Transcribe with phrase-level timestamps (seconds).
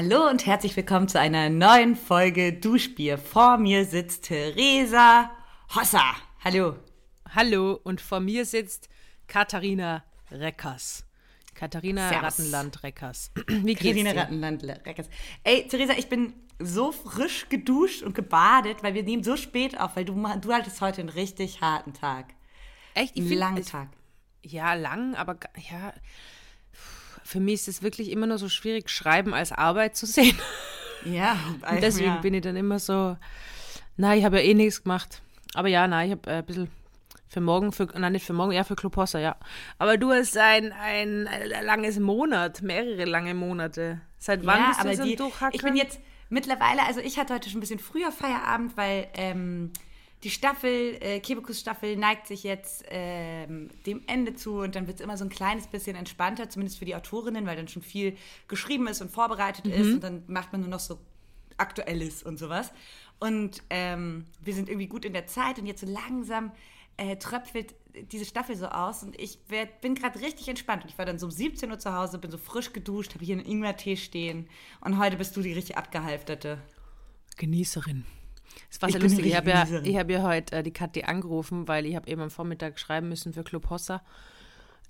[0.00, 3.18] Hallo und herzlich willkommen zu einer neuen Folge Duschbier.
[3.18, 5.28] Vor mir sitzt Theresa
[5.74, 6.14] Hossa.
[6.44, 6.76] Hallo.
[7.34, 8.88] Hallo und vor mir sitzt
[9.26, 11.04] Katharina Reckers.
[11.52, 12.10] Katharina.
[12.10, 13.32] Rattenland-Reckers.
[13.48, 14.20] Wie geht's Katharina dir?
[14.20, 14.62] Rattenland.
[14.62, 15.08] Reckers.
[15.42, 19.96] Ey, Theresa, ich bin so frisch geduscht und gebadet, weil wir nehmen so spät auf,
[19.96, 22.26] weil du, du hattest heute einen richtig harten Tag.
[22.94, 23.16] Echt?
[23.16, 23.88] Ich Einen find- langen Tag.
[24.44, 25.38] Ja, lang, aber
[25.72, 25.92] ja.
[27.28, 30.38] Für mich ist es wirklich immer nur so schwierig, Schreiben als Arbeit zu sehen.
[31.04, 31.36] Ja,
[31.70, 33.18] Und deswegen bin ich dann immer so,
[33.98, 35.20] na, ich habe ja eh nichts gemacht.
[35.52, 36.70] Aber ja, nein, ich habe äh, ein bisschen
[37.26, 39.36] für morgen, für, nein, nicht für morgen, ja, für Klopossa, ja.
[39.76, 44.00] Aber du hast ein, ein, ein langes Monat, mehrere lange Monate.
[44.16, 47.34] Seit wann ja, bist du aber so die, ich bin jetzt mittlerweile, also ich hatte
[47.34, 49.70] heute schon ein bisschen früher Feierabend, weil ähm,
[50.24, 54.98] die Staffel, äh, Kebekus Staffel neigt sich jetzt ähm, dem Ende zu und dann wird
[54.98, 58.16] es immer so ein kleines bisschen entspannter, zumindest für die Autorinnen, weil dann schon viel
[58.48, 59.72] geschrieben ist und vorbereitet Mhm.
[59.72, 60.98] ist und dann macht man nur noch so
[61.56, 62.72] Aktuelles und sowas.
[63.20, 66.52] Und ähm, wir sind irgendwie gut in der Zeit und jetzt so langsam
[66.96, 67.74] äh, tröpfelt
[68.12, 70.84] diese Staffel so aus und ich werd, bin gerade richtig entspannt.
[70.84, 73.24] Und ich war dann so um 17 Uhr zu Hause, bin so frisch geduscht, habe
[73.24, 74.48] hier einen Ingwer-Tee stehen
[74.80, 76.58] und heute bist du die richtig abgehalfterte.
[77.36, 78.04] Genießerin.
[78.70, 79.26] Es war sehr lustig.
[79.26, 82.20] Ich habe ja, ich hab ja heute äh, die Kathi angerufen, weil ich habe eben
[82.22, 84.02] am Vormittag schreiben müssen für Club Hossa.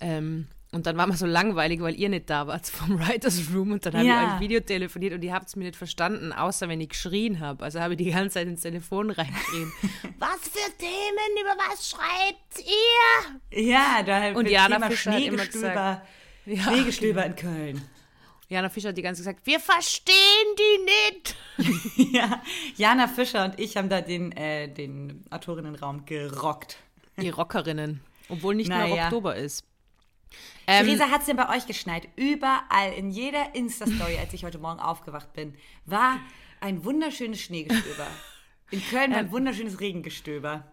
[0.00, 3.72] Ähm, und dann war mir so langweilig, weil ihr nicht da wart vom Writers Room
[3.72, 4.26] und dann habe Ja.
[4.28, 7.40] ich euch Video telefoniert und ihr habt es mir nicht verstanden, außer wenn ich geschrien
[7.40, 7.64] habe.
[7.64, 9.72] Also habe ich die ganze Zeit ins Telefon reingeschrien.
[10.18, 12.58] was für Themen, über was schreibt
[13.52, 13.62] ihr?
[13.62, 16.02] Ja, da Und Jana Thema Fischer hat immer Schneegestöber,
[16.46, 16.62] Ja.
[16.62, 17.82] Schneegestöber in Köln.
[18.48, 20.14] Jana Fischer hat die ganze Zeit gesagt, wir verstehen
[20.58, 22.12] die nicht.
[22.14, 22.42] ja,
[22.76, 26.78] Jana Fischer und ich haben da den, äh, den Autorinnenraum gerockt.
[27.18, 28.00] Die Rockerinnen.
[28.30, 29.04] Obwohl nicht mehr Naja.
[29.04, 29.64] Oktober ist.
[30.66, 32.08] Ähm, Theresa, hat es denn bei euch geschneit?
[32.16, 35.54] Überall, in jeder Insta-Story, als ich heute Morgen aufgewacht bin,
[35.86, 36.18] war
[36.60, 38.06] ein wunderschönes Schneegestöber.
[38.70, 40.70] In Köln war ein wunderschönes Regengestöber.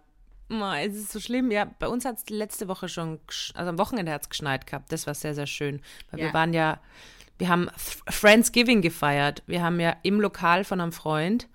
[0.49, 1.49] Ma, es ist so schlimm.
[1.49, 3.19] Ja, bei uns hat es letzte Woche schon,
[3.53, 4.91] also am Wochenende hat es geschneit gehabt.
[4.91, 5.81] Das war sehr, sehr schön.
[6.11, 6.25] Weil Ja.
[6.27, 6.79] wir waren ja,
[7.37, 9.43] wir haben Friendsgiving gefeiert.
[9.47, 11.47] Wir haben ja im Lokal von einem Freund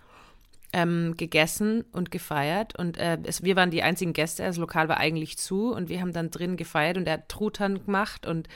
[0.72, 2.78] ähm, gegessen und gefeiert.
[2.78, 4.42] Und äh, es, wir waren die einzigen Gäste.
[4.42, 7.84] Das Lokal war eigentlich zu und wir haben dann drin gefeiert und er hat Truthahn
[7.84, 8.48] gemacht und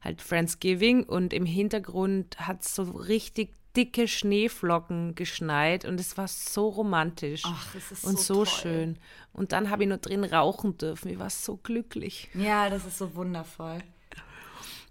[0.00, 1.04] halt Friendsgiving.
[1.04, 7.74] Und im Hintergrund hat so richtig dicke Schneeflocken geschneit und es war so romantisch Ach,
[7.76, 8.98] es ist und so so, schön.
[9.32, 11.08] Und dann habe ich nur drin rauchen dürfen.
[11.10, 12.30] Ich war so glücklich.
[12.34, 13.78] Ja, das ist so wundervoll.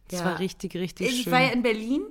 [0.10, 0.26] Das Ja.
[0.26, 1.34] war richtig, richtig Ich schön.
[1.34, 2.02] war ja in Berlin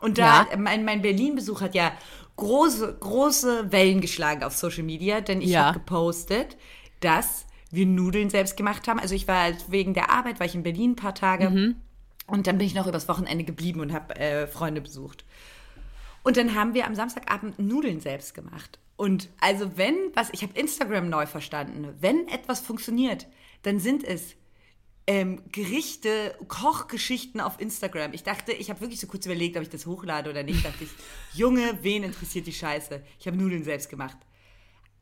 [0.00, 0.56] und da Ja.
[0.56, 1.92] mein, mein Berlin-Besuch hat ja
[2.36, 5.66] große, große Wellen geschlagen auf Social Media, denn ich Ja.
[5.66, 6.56] habe gepostet,
[7.00, 8.98] dass wir Nudeln selbst gemacht haben.
[8.98, 11.76] Also ich war wegen der Arbeit, war ich in Berlin ein paar Tage Mhm.
[12.26, 15.24] und dann bin ich noch übers Wochenende geblieben und habe äh, Freunde besucht.
[16.22, 18.78] Und dann haben wir am Samstagabend Nudeln selbst gemacht.
[18.96, 23.26] Und also wenn, was ich habe Instagram neu verstanden, wenn etwas funktioniert,
[23.62, 24.34] dann sind es
[25.08, 28.12] ähm, Gerichte, Kochgeschichten auf Instagram.
[28.12, 30.66] Ich dachte, ich habe wirklich so kurz überlegt, ob ich das hochlade oder nicht.
[30.66, 30.90] Dachte ich,
[31.34, 33.02] Junge, wen interessiert die Scheiße?
[33.18, 34.18] Ich habe Nudeln selbst gemacht.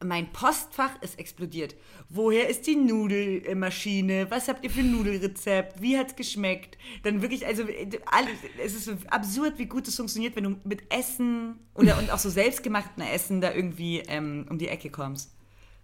[0.04, 1.74] Mein Postfach ist explodiert.
[2.08, 4.30] Woher ist die Nudelmaschine?
[4.30, 5.82] Was habt ihr für ein Nudelrezept?
[5.82, 6.78] Wie hat's geschmeckt?
[7.02, 11.58] Dann wirklich, also alles, es ist absurd, wie gut es funktioniert, wenn du mit Essen
[11.74, 15.35] oder und auch so selbstgemachten Essen da irgendwie ähm, um die Ecke kommst.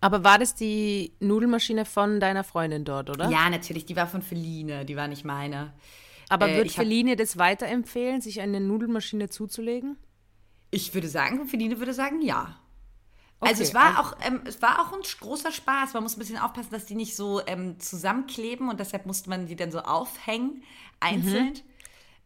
[0.02, 3.30] Aber war das die Nudelmaschine von deiner Freundin dort, oder?
[3.30, 5.72] Ja, natürlich, die war von Feline, die war nicht meine.
[6.28, 9.96] Aber Äh, hab- Feline das weiterempfehlen, sich eine Nudelmaschine zuzulegen?
[10.72, 12.58] Ich würde sagen, Feline würde sagen, ja.
[13.38, 15.94] Also Okay, es war also- auch, ähm, es war auch ein großer Spaß.
[15.94, 19.46] Man muss ein bisschen aufpassen, dass die nicht so ähm, zusammenkleben und deshalb musste man
[19.46, 20.62] die dann so aufhängen,
[20.98, 21.48] einzeln.
[21.50, 21.60] Mhm.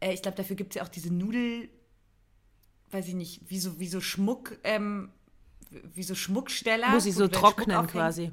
[0.00, 1.68] Äh, ich glaube, dafür gibt es ja auch diese Nudel,
[2.90, 5.10] weiß ich nicht, wie so, wie so Schmuck, ähm,
[5.94, 6.90] wie so Schmucksteller.
[6.90, 8.32] Muss ich so trocknen quasi.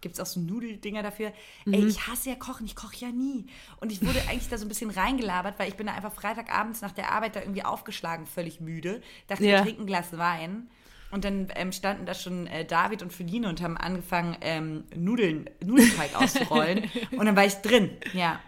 [0.00, 1.32] Gibt es auch so Nudeldinger dafür?
[1.64, 1.74] Mhm.
[1.74, 3.46] Ey, ich hasse ja Kochen, ich koche ja nie.
[3.80, 6.82] Und ich wurde eigentlich da so ein bisschen reingelabert, weil ich bin da einfach Freitagabends
[6.82, 9.02] nach der Arbeit da irgendwie aufgeschlagen, völlig müde.
[9.26, 9.56] Dachte, Ja.
[9.58, 10.68] ich trinke ein Glas Wein.
[11.10, 15.48] Und dann ähm, standen da schon äh, David und Feline und haben angefangen, ähm, Nudeln,
[15.64, 16.84] Nudelteig auszurollen.
[17.12, 18.40] und dann war ich drin, ja.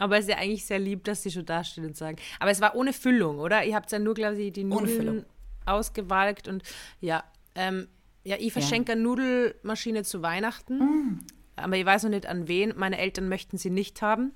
[0.00, 2.16] Aber es ist ja eigentlich sehr lieb, dass sie schon da stehen und sagen.
[2.40, 3.64] Aber es war ohne Füllung, oder?
[3.64, 4.64] Ihr habt ja nur, glaube ich, die.
[4.64, 5.24] Nudeln
[5.66, 6.62] ausgewalkt und
[7.00, 7.24] ja.
[7.54, 7.88] Ähm,
[8.24, 10.78] ja, ich verschenke eine Nudelmaschine zu Weihnachten.
[10.78, 11.26] Mm.
[11.56, 12.72] Aber ich weiß noch nicht an wen.
[12.76, 14.32] Meine Eltern möchten sie nicht haben,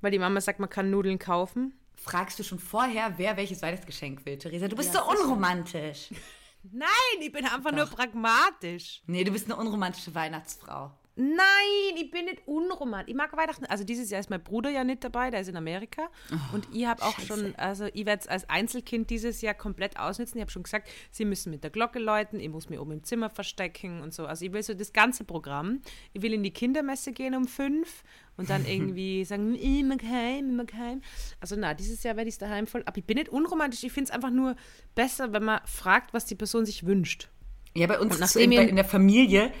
[0.00, 1.74] weil die Mama sagt, man kann Nudeln kaufen.
[1.94, 4.68] Fragst du schon vorher, wer welches Weihnachtsgeschenk will, Theresa?
[4.68, 6.10] Du bist Ja, so unromantisch.
[6.62, 6.88] Nein,
[7.20, 9.02] ich bin einfach nur pragmatisch.
[9.06, 10.92] Nee, du bist eine unromantische Weihnachtsfrau.
[11.16, 13.10] Nein, ich bin nicht unromantisch.
[13.10, 13.66] Ich mag Weihnachten.
[13.66, 16.08] Also dieses Jahr ist mein Bruder ja nicht dabei, der ist in Amerika.
[16.32, 19.98] Oh, und ich habe auch schon, also ich werde es als Einzelkind dieses Jahr komplett
[19.98, 20.38] ausnutzen.
[20.38, 23.04] Ich habe schon gesagt, sie müssen mit der Glocke läuten, ich muss mich oben im
[23.04, 24.24] Zimmer verstecken und so.
[24.26, 25.80] Also ich will so das ganze Programm.
[26.12, 28.02] Ich will in die Kindermesse gehen um fünf
[28.36, 31.02] und dann irgendwie sagen, ich mag heim, ich mag heim.
[31.40, 32.82] Also na, dieses Jahr werde ich es daheim voll.
[32.86, 33.82] Aber ich bin nicht unromantisch.
[33.84, 34.56] Ich finde es einfach nur
[34.94, 37.28] besser, wenn man fragt, was die Person sich wünscht.
[37.76, 39.52] Ja, bei uns Und nachdem in, ihr- in der Familie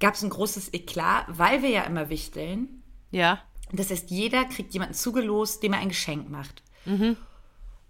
[0.00, 2.82] gab es ein großes Eklat, weil wir ja immer wichteln.
[3.10, 3.42] Ja.
[3.72, 6.62] Das heißt, jeder kriegt jemanden zugelost, dem er ein Geschenk macht.
[6.84, 7.16] Mhm.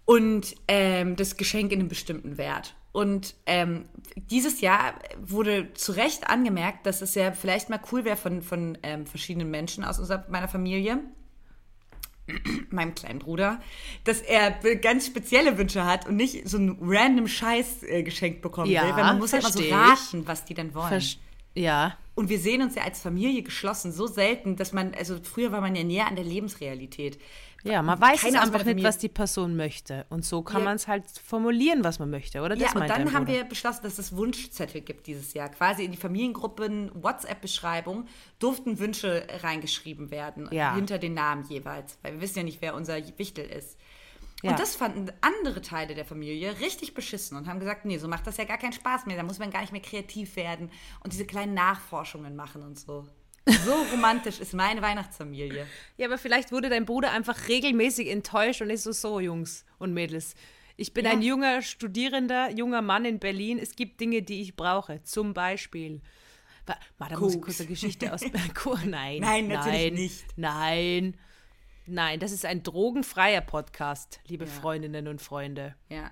[0.05, 2.75] Und ähm, das Geschenk in einem bestimmten Wert.
[2.91, 3.85] Und ähm,
[4.15, 8.77] dieses Jahr wurde zu Recht angemerkt, dass es ja vielleicht mal cool wäre von, von
[8.81, 10.99] ähm, verschiedenen Menschen aus unserer, meiner Familie,
[12.71, 13.61] meinem kleinen Bruder,
[14.03, 18.71] dass er ganz spezielle Wünsche hat und nicht so ein random Scheiß äh, geschenkt bekommen
[18.71, 18.95] Ja, will.
[18.95, 20.91] Weil man muss ja immer so raten, was die dann wollen.
[20.91, 21.19] Verst-
[21.55, 21.97] Ja.
[22.15, 25.61] Und wir sehen uns ja als Familie geschlossen so selten, dass man, also früher war
[25.61, 27.17] man ja näher an der Lebensrealität.
[27.63, 30.05] Ja, man weiß es einfach nicht, was die Person möchte.
[30.09, 30.65] Und so kann Ja.
[30.65, 32.55] man es halt formulieren, was man möchte, oder?
[32.55, 35.49] Das Ja, und dann haben wir beschlossen, dass es Wunschzettel gibt dieses Jahr.
[35.49, 38.05] Quasi in die Familiengruppen WhatsApp-Beschreibung
[38.39, 40.47] durften Wünsche reingeschrieben werden.
[40.51, 40.75] Ja.
[40.75, 41.97] Hinter den Namen jeweils.
[42.01, 43.77] Weil wir wissen ja nicht, wer unser Wichtel ist.
[44.41, 44.51] Ja.
[44.51, 48.25] Und das fanden andere Teile der Familie richtig beschissen und haben gesagt, nee, so macht
[48.25, 49.17] das ja gar keinen Spaß mehr.
[49.17, 50.71] Da muss man gar nicht mehr kreativ werden
[51.03, 53.05] und diese kleinen Nachforschungen machen und so.
[53.45, 55.65] So romantisch ist meine Weihnachtsfamilie.
[55.97, 59.93] Ja, aber vielleicht wurde dein Bruder einfach regelmäßig enttäuscht und ist so, so, Jungs und
[59.93, 60.35] Mädels.
[60.77, 61.11] Ich bin Ja.
[61.11, 63.59] ein junger, studierender, junger Mann in Berlin.
[63.59, 65.03] Es gibt Dinge, die ich brauche.
[65.03, 66.01] Zum Beispiel.
[66.99, 67.57] Mal, da muss ich Koks.
[67.57, 68.21] kurz eine Geschichte aus.
[68.85, 70.25] Nein, Nein, natürlich nein, nicht.
[70.37, 71.17] Nein.
[71.91, 75.75] Nein, das ist ein drogenfreier Podcast, liebe Freundinnen und Freunde.
[75.89, 76.11] Ja.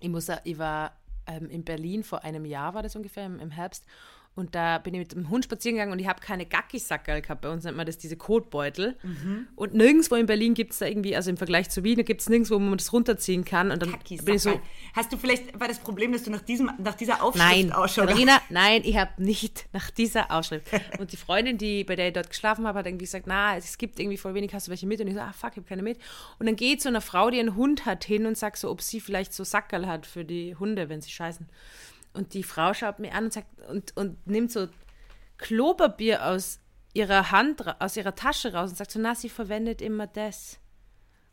[0.00, 0.96] Ich muss ich war
[1.28, 3.86] ähm, in Berlin vor einem Jahr, war das ungefähr im, im Herbst.
[4.34, 7.42] Und da bin ich mit dem Hund spazieren gegangen und ich habe keine Gackisackerl gehabt.
[7.42, 8.96] Bei uns nennt man das diese Kotbeutel.
[9.02, 9.48] Mhm.
[9.56, 12.30] Und nirgendwo in Berlin gibt es da irgendwie, also im Vergleich zu Wien, gibt es
[12.30, 13.70] nirgendwo, wo man das runterziehen kann.
[13.70, 14.58] Und dann bin ich so,
[14.94, 18.02] Hast du vielleicht, war das Problem, dass du nach, diesem, nach dieser Aufschrift Nein, Ausschau
[18.02, 20.66] Katharina, nein, ich habe nicht nach dieser Aufschrift.
[20.98, 23.76] Und die Freundin, die, bei der ich dort geschlafen habe, hat irgendwie gesagt, na, es
[23.76, 25.00] gibt irgendwie voll wenig, hast du welche mit?
[25.02, 25.98] Und ich so, ah, fuck, ich habe keine mit.
[26.38, 28.80] Und dann geht so eine Frau, die einen Hund hat, hin und sagt so, ob
[28.80, 31.46] sie vielleicht so Sackerl hat für die Hunde, wenn sie scheißen.
[32.12, 34.68] Und die Frau schaut mir an und sagt, und, und nimmt so
[35.38, 36.58] Klopapier aus
[36.92, 40.58] ihrer Hand, aus ihrer Tasche raus und sagt so, na, sie verwendet immer das.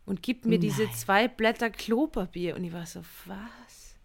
[0.06, 2.56] Und gibt mir diese zwei Blätter Klopapier.
[2.56, 3.96] Und ich war so, was?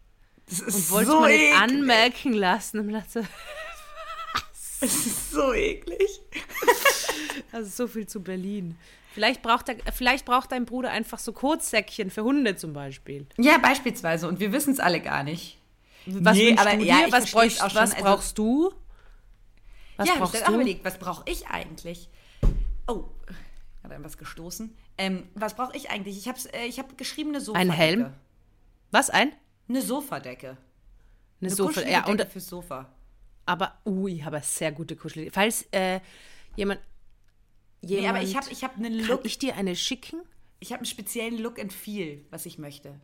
[0.47, 1.56] Das ist Und wollte so man nicht eklig.
[1.62, 2.81] anmerken lassen.
[2.81, 3.21] Und dachte so,
[4.81, 6.21] Das ist so eklig.
[7.53, 8.76] also so viel zu Berlin.
[9.15, 13.26] Vielleicht braucht, er, vielleicht braucht dein Bruder einfach so Kotsäckchen für Hunde zum Beispiel.
[13.38, 14.29] Ja, beispielsweise.
[14.29, 15.59] Und wir wissen es alle gar nicht.
[16.06, 18.73] Was, Nee, aber du ja, was, bräuchst, was Also- brauchst du?
[19.97, 20.55] Was ja, hab ich brauchst dann auch du?
[20.55, 22.09] überlegt, was brauche ich eigentlich?
[22.87, 23.05] Oh,
[23.83, 24.77] hat einem was gestoßen.
[24.99, 26.19] Ähm, was brauche ich eigentlich?
[26.19, 27.73] Ich habe äh, ich hab geschriebene Sofadecke.
[27.73, 28.12] Helm?
[28.91, 29.33] Was, ein?
[29.69, 30.49] Eine Sofadecke.
[30.49, 30.59] Eine
[31.41, 31.81] Eine Sofa.
[31.89, 32.93] Ja, und, fürs Sofa.
[33.47, 35.33] aber, ich habe eine sehr gute Kuscheldecke.
[35.35, 36.00] Falls äh,
[36.57, 36.81] jemand,
[37.81, 38.03] jemand...
[38.03, 39.25] Nee, aber ich habe ich hab einen Kann Look.
[39.25, 40.21] ich dir eine schicken?
[40.61, 43.00] Ich habe einen speziellen Look and Feel, was ich möchte.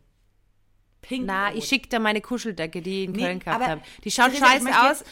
[1.02, 1.26] Pink.
[1.26, 3.82] Na, ich schicke dir meine Kuscheldecke, die ich in Nee, Köln gehabt habe.
[4.04, 5.04] Die schaut scheiße aus.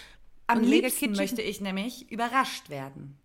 [0.47, 3.19] Am liebsten möchte ich nämlich überrascht werden.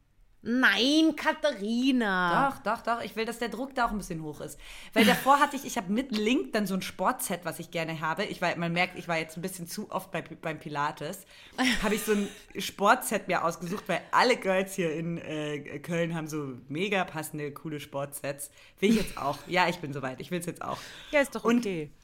[0.45, 2.49] Nein, Katharina.
[2.49, 3.01] Doch, doch, doch.
[3.01, 4.59] Ich will, dass der Druck da auch ein bisschen hoch ist.
[4.91, 8.01] Weil davor hatte ich, ich habe mit Link dann so ein Sportset, was ich gerne
[8.01, 8.25] habe.
[8.25, 11.25] Ich war, man merkt, ich war jetzt ein bisschen zu oft bei, beim Pilates.
[11.81, 16.27] Habe ich so ein Sportset mir ausgesucht, weil alle Girls hier in äh, Köln haben
[16.27, 18.51] so mega passende, coole Sportsets.
[18.81, 19.37] Will ich jetzt auch.
[19.47, 20.19] Ja, ich bin soweit.
[20.19, 20.77] Ich will es jetzt auch.
[21.11, 21.83] Ja, ist doch okay.
[21.85, 22.02] Und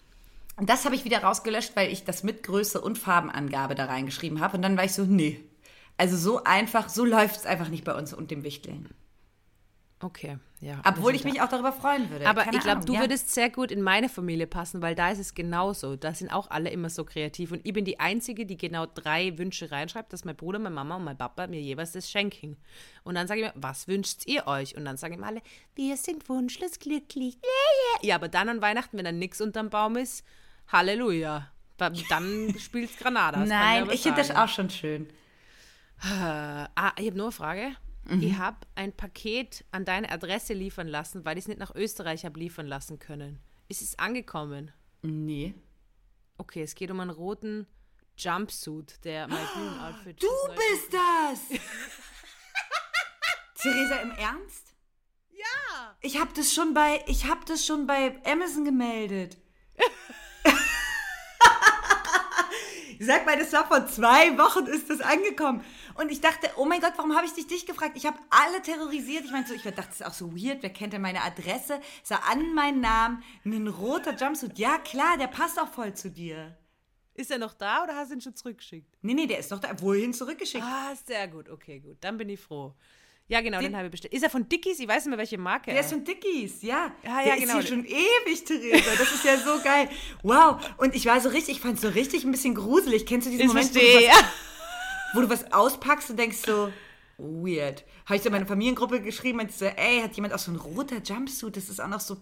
[0.61, 4.57] das habe ich wieder rausgelöscht, weil ich das mit Größe und Farbenangabe da reingeschrieben habe.
[4.57, 5.39] Und dann war ich so, nee.
[5.97, 8.89] Also so einfach, so läuft es einfach nicht bei uns und dem Wichteln.
[10.01, 10.81] Okay, ja.
[10.87, 12.25] Obwohl ich mich auch darüber freuen würde.
[12.25, 13.01] Aber Keine ich glaube, du ja.
[13.01, 15.97] würdest sehr gut in meine Familie passen, weil da ist es genauso.
[15.97, 17.51] Da sind auch alle immer so kreativ.
[17.51, 20.95] Und ich bin die Einzige, die genau drei Wünsche reinschreibt, dass mein Bruder, meine Mama
[20.95, 22.55] und mein Papa mir jeweils das schenken.
[23.03, 24.77] Und dann sage ich mir, was wünscht ihr euch?
[24.77, 25.41] Und dann sagen immer alle,
[25.75, 27.37] wir sind wunschlos glücklich.
[28.01, 30.23] Ja, aber dann an Weihnachten, wenn dann nichts unterm Baum ist,
[30.71, 31.51] Halleluja.
[31.77, 33.39] Da- Dann spielt's Granada.
[33.45, 35.07] Nein, ich finde das auch schon schön.
[36.01, 37.75] Ah, ich habe nur eine Frage.
[38.05, 38.23] Mhm.
[38.23, 42.25] Ich habe ein Paket an deine Adresse liefern lassen, weil ich es nicht nach Österreich
[42.25, 43.39] habe liefern lassen können.
[43.67, 44.71] Ist es angekommen?
[45.01, 45.53] Nee.
[46.37, 47.67] Okay, es geht um einen roten
[48.17, 51.59] Jumpsuit, der mein Bühnenoutfit Du fürs neue- bist das!
[53.61, 54.73] Theresa, im Ernst?
[55.31, 55.95] Ja!
[56.01, 59.37] Ich habe das schon bei, ich habe das schon bei Amazon gemeldet.
[63.01, 65.63] Sag mal, das war vor zwei Wochen ist das angekommen.
[65.95, 67.93] Und ich dachte, oh mein Gott, warum habe ich dich dich gefragt?
[67.95, 69.23] Ich habe alle terrorisiert.
[69.23, 70.61] Ich meine, so, ich dachte, das ist auch so weird.
[70.61, 71.79] Wer kennt denn meine Adresse?
[72.03, 74.59] Sah an meinen Namen, ein roter Jumpsuit.
[74.59, 76.57] Ja, klar, der passt auch voll zu dir.
[77.13, 78.97] Ist er noch da oder hast du ihn schon zurückgeschickt?
[79.01, 79.79] Nee, nee, der ist doch da.
[79.81, 80.63] Wohin zurückgeschickt?
[80.63, 81.49] Ah, sehr gut.
[81.49, 81.97] Okay, gut.
[82.01, 82.75] Dann bin ich froh.
[83.29, 84.11] Ja, genau, den, den habe ich bestellt.
[84.11, 84.79] Ist er von Dickies?
[84.79, 85.71] Ich weiß nicht mehr, welche Marke.
[85.71, 86.91] Der ist von Dickies, ja.
[87.03, 87.59] Ja, der genau.
[87.59, 88.89] ist hier schon ewig, Theresa.
[88.97, 89.87] Das ist ja so geil.
[90.23, 90.59] Wow.
[90.77, 93.05] Und ich war so richtig, ich fand es so richtig ein bisschen gruselig.
[93.05, 94.31] Kennst du diesen Ich Moment, wo du, verstehe, was, ja.
[95.13, 96.73] wo du was auspackst und denkst so,
[97.19, 97.85] weird.
[98.07, 100.57] Habe ich so in meine Familiengruppe geschrieben und so, ey, hat jemand auch so ein
[100.57, 101.55] roter Jumpsuit?
[101.55, 102.17] Das ist auch noch so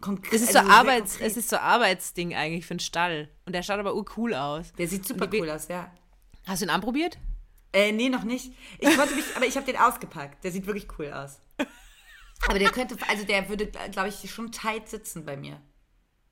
[0.00, 0.34] konkret.
[0.34, 3.28] Es ist, also so sehr Arbeits, es ist so Arbeitsding eigentlich für einen Stall.
[3.46, 4.72] Und der schaut aber urcool aus.
[4.78, 5.92] Der sieht super cool aus, ja.
[6.44, 7.18] Hast du ihn anprobiert?
[7.74, 8.52] Äh, nee, noch nicht.
[8.78, 10.44] Ich wollte mich, aber ich habe den ausgepackt.
[10.44, 11.40] Der sieht wirklich cool aus.
[12.48, 15.60] Aber der könnte, also der würde, glaube ich, schon tight sitzen bei mir.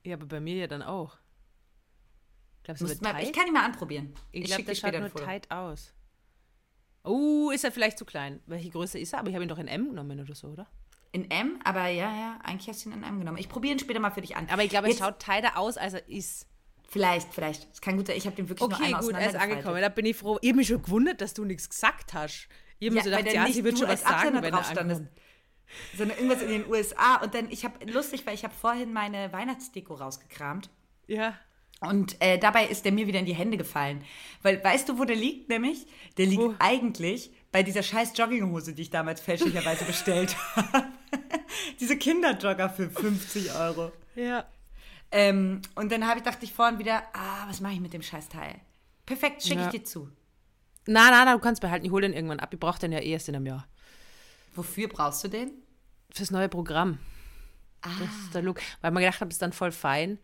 [0.04, 1.16] Ja, aber bei mir ja dann auch.
[2.62, 3.36] Glaubst du, Musst mal, ich tight?
[3.36, 4.14] kann ihn mal anprobieren.
[4.30, 5.24] Ich Ich, glaube, der schaut nur Foto.
[5.24, 5.92] tight aus.
[7.04, 8.40] Oh, ist er vielleicht zu klein?
[8.46, 9.18] Welche Größe ist er?
[9.18, 10.68] Aber ich habe ihn doch in M genommen oder so, oder?
[11.10, 13.38] In M, aber ja, ja, eigentlich hast du ihn in M genommen.
[13.38, 14.48] Ich probiere ihn später mal für dich an.
[14.48, 16.46] Aber ich glaube, er schaut tighter aus, als er ist.
[16.92, 17.66] Vielleicht, vielleicht.
[17.72, 19.80] Es kann gut sein, ich habe den wirklich nur Okay, einmal gut, er ist angekommen.
[19.80, 20.38] Da bin ich froh.
[20.42, 22.48] Ich habe mich schon gewundert, dass du nichts gesagt hast.
[22.78, 24.64] Ich habe mir Ja, so gedacht, ja, sie wird schon was sagen, Absender wenn er
[24.64, 25.02] standest.
[25.96, 27.16] Sondern irgendwas in den USA.
[27.22, 30.68] Und dann, ich habe, lustig, weil ich habe vorhin meine Weihnachtsdeko rausgekramt.
[31.06, 31.34] Ja.
[31.80, 34.04] Und äh, dabei ist der mir wieder in die Hände gefallen.
[34.42, 35.86] Weil, weißt du, wo der liegt nämlich?
[36.18, 36.54] Der liegt Wo?
[36.58, 40.88] eigentlich bei dieser scheiß Jogginghose, die ich damals fälschlicherweise bestellt habe.
[41.80, 43.92] Diese Kinderjogger für 50 Euro.
[44.14, 44.44] Ja.
[45.12, 48.02] Ähm, und dann habe ich, dachte ich vorhin wieder, ah, was mache ich mit dem
[48.02, 48.54] Scheißteil?
[49.06, 49.66] Perfekt, schicke Ja.
[49.66, 50.08] ich dir zu.
[50.86, 51.84] Na, na, na, du kannst behalten.
[51.84, 52.52] Ich hole den irgendwann ab.
[52.52, 53.66] Ich brauche den ja eh erst in einem Jahr.
[54.54, 55.50] Wofür brauchst du den?
[56.12, 56.98] Fürs neue Programm.
[57.82, 57.92] Das
[58.24, 58.60] ist der Look.
[58.80, 60.18] Weil man gedacht hat, ist dann voll fein.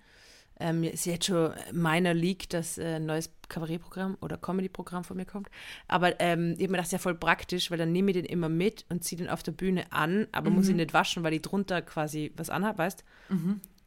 [0.61, 5.25] Ähm, ist jetzt schon meiner League, dass äh, ein neues Kabarettprogramm oder Comedy-Programm von mir
[5.25, 5.49] kommt.
[5.87, 8.25] Aber ähm, ich habe mir gedacht, ist ja voll praktisch, weil dann nehme ich den
[8.25, 11.33] immer mit und ziehe den auf der Bühne an, aber muss ihn nicht waschen, weil
[11.35, 13.05] ich drunter quasi was anhab, weißt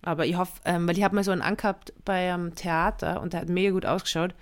[0.03, 3.34] Aber ich hoffe, ähm, weil ich habe mal so einen angehabt bei einem Theater und
[3.34, 4.34] der hat mega gut ausgeschaut.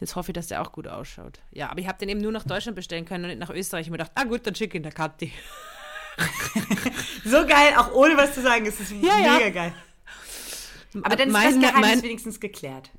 [0.00, 1.40] Jetzt hoffe ich, dass der auch gut ausschaut.
[1.50, 3.82] Ja, aber ich habe den eben nur nach Deutschland bestellen können und nicht nach Österreich.
[3.82, 5.32] Ich habe mir gedacht, ah gut, dann schicke ich ihn der Kathi.
[7.24, 8.66] So geil, auch ohne was zu sagen.
[8.66, 9.50] Es ist Ja, mega ja.
[9.50, 9.72] geil.
[11.02, 12.90] Aber dann ist Mein- das Geheimnis mein- wenigstens geklärt.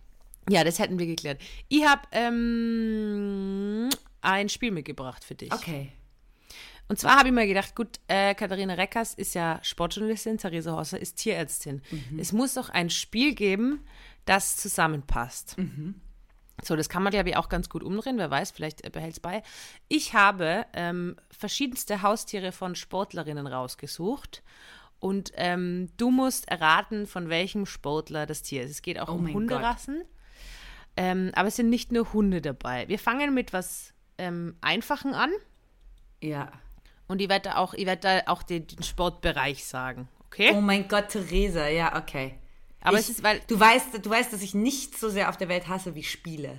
[0.50, 1.40] Ja, das hätten wir geklärt.
[1.68, 3.90] Ich habe ähm,
[4.22, 5.54] ein Spiel mitgebracht für dich.
[5.54, 5.92] Okay.
[6.90, 11.00] Und zwar habe ich mir gedacht, gut, äh, Katharina Reckers ist ja Sportjournalistin, Theresa Hosser
[11.00, 11.82] ist Tierärztin.
[12.18, 13.86] Es muss doch ein Spiel geben,
[14.26, 15.56] das zusammenpasst.
[16.64, 18.18] So, das kann man, glaube ich, auch ganz gut umdrehen.
[18.18, 19.44] Wer weiß, vielleicht äh, behält es bei.
[19.88, 24.44] Ich habe ähm, verschiedenste Haustiere von Sportlerinnen rausgesucht.
[25.00, 28.72] Und ähm, du musst erraten, von welchem Sportler das Tier ist.
[28.72, 30.04] Es geht auch Oh um Hunderassen.
[30.98, 32.88] Ähm, aber es sind nicht nur Hunde dabei.
[32.90, 35.32] Wir fangen mit was ähm, Einfachen an.
[36.22, 36.52] Ja.
[37.10, 40.08] Und ich werde da auch, ich werde auch den, den Sportbereich sagen.
[40.28, 40.52] Okay?
[40.56, 42.36] Oh mein Gott, Theresa, ja, okay.
[42.82, 45.36] Aber ich, es ist, weil du weißt, du weißt, dass ich nichts so sehr auf
[45.36, 46.58] der Welt hasse wie Spiele.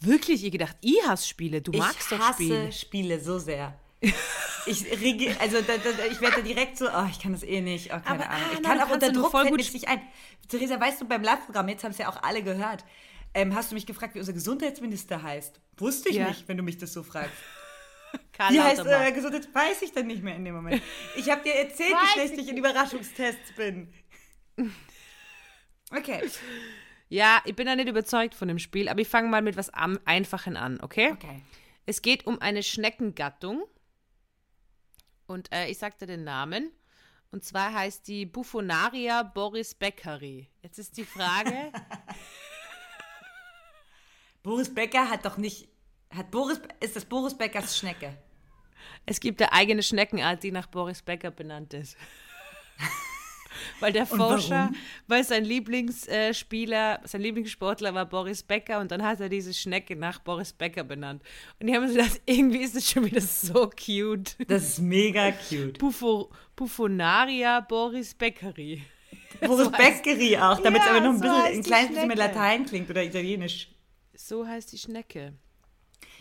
[0.00, 1.62] wirklich, ich gedacht, ich hasse Spiele.
[1.62, 2.72] Du Ich magst doch hasse Spiele.
[2.72, 3.74] Spiele so sehr.
[4.66, 7.60] Ich rege, also da, da, ich werde da direkt so, oh, ich kann das eh
[7.60, 8.46] nicht, oh, keine Aber, Ahnung.
[8.48, 10.00] ah, Ich na, kann auch unter Druck voll gut nicht ein.
[10.48, 12.82] Theresa, weißt du, beim Live-Programm, jetzt haben es ja auch alle gehört,
[13.34, 15.60] ähm, hast du mich gefragt, wie unser Gesundheitsminister heißt.
[15.76, 16.28] Wusste ich Ja.
[16.28, 17.34] nicht, wenn du mich das so fragst.
[18.32, 19.54] Karl Wie heißt äh, Gesundheit?
[19.54, 20.82] Weiß ich dann nicht mehr in dem Moment.
[21.16, 23.92] Ich habe dir erzählt, wie schlecht ich in Überraschungstests bin.
[25.90, 26.28] Okay.
[27.08, 29.70] Ja, ich bin da nicht überzeugt von dem Spiel, aber ich fange mal mit was
[29.70, 31.12] Einfachen an, okay?
[31.12, 31.42] Okay.
[31.86, 33.64] Es geht um eine Schneckengattung.
[35.26, 36.70] Und äh, ich sagte den Namen.
[37.30, 40.48] Und zwar heißt die Buffonaria boris beckeri.
[40.62, 41.72] Jetzt ist die Frage,
[44.44, 45.68] Boris Becker hat doch nicht.
[46.14, 48.16] Hat Boris, ist das Boris Beckers Schnecke?
[49.06, 51.96] es gibt eine eigene Schneckenart, die nach Boris Becker benannt ist.
[53.80, 54.72] weil der Forscher,
[55.06, 60.18] weil sein Lieblingsspieler, sein Lieblingssportler war Boris Becker und dann hat er diese Schnecke nach
[60.20, 61.22] Boris Becker benannt.
[61.60, 64.36] Und die haben so gedacht, irgendwie ist es schon wieder so cute.
[64.48, 65.78] Das ist mega cute.
[65.78, 68.82] Buffo, Buffonaria Boris Beckeri.
[69.40, 72.16] Boris Beckeri auch, damit es Ja, aber noch ein, so bisschen, ein kleines bisschen mehr
[72.16, 72.34] Schnecke.
[72.34, 73.68] Latein klingt oder Italienisch.
[74.14, 75.34] So heißt die Schnecke.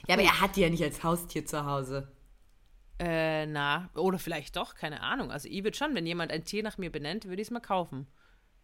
[0.08, 2.12] Ja, aber er hat die ja nicht als Haustier zu Hause.
[3.00, 5.32] Äh, na, oder vielleicht doch, keine Ahnung.
[5.32, 7.60] Also ich würde schon, wenn jemand ein Tier nach mir benennt, würde ich es mal
[7.60, 8.08] kaufen.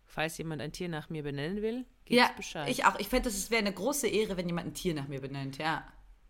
[0.05, 2.69] Falls jemand ein Tier nach mir benennen will, gibt's Ja, Bescheid.
[2.69, 2.98] ich auch.
[3.00, 5.84] Ich fände, es wäre eine große Ehre, wenn jemand ein Tier nach mir benennt, ja.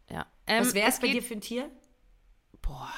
[0.09, 0.25] ja.
[0.47, 1.69] Ähm, Was wäre es bei geht- dir für ein Tier?
[2.61, 2.91] Boah.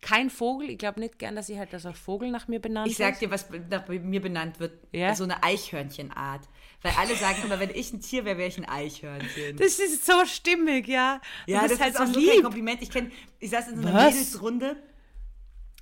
[0.00, 0.70] kein Vogel.
[0.70, 3.18] Ich glaube nicht gern, dass ich halt, dass ein Vogel nach mir benannt Ich sag
[3.18, 4.86] dir, was nach mir benannt wird.
[4.92, 5.14] Ja?
[5.14, 6.48] So eine Eichhörnchenart.
[6.84, 9.56] Weil alle sagen immer, wenn ich ein Tier wäre, wäre ich ein Eichhörnchen.
[9.56, 11.18] Das ist so stimmig, ja.
[11.46, 12.82] ja, Und das, halt ist auch so kein Kompliment.
[12.82, 13.10] Ich kenn,
[13.40, 14.12] ich saß in so einer Was?
[14.12, 14.76] Mädelsrunde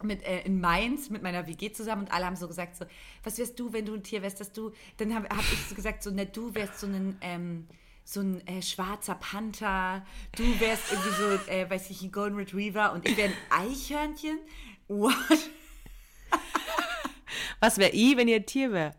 [0.04, 2.84] mit, äh, in Mainz mit meiner WG zusammen und alle haben so gesagt, so,
[3.24, 5.74] was wärst du, wenn du ein Tier wärst, dass du, dann habe hab ich so
[5.74, 7.66] gesagt, so, ne, du wärst so ein, ähm,
[8.04, 10.06] so ein äh, schwarzer Panther,
[10.36, 14.38] du wärst irgendwie so, äh, weiß ich, ein Golden Retriever und ich wäre ein Eichhörnchen?
[14.86, 15.16] What?
[17.58, 18.94] Was wäre ich, wenn ich ein Tier wäre?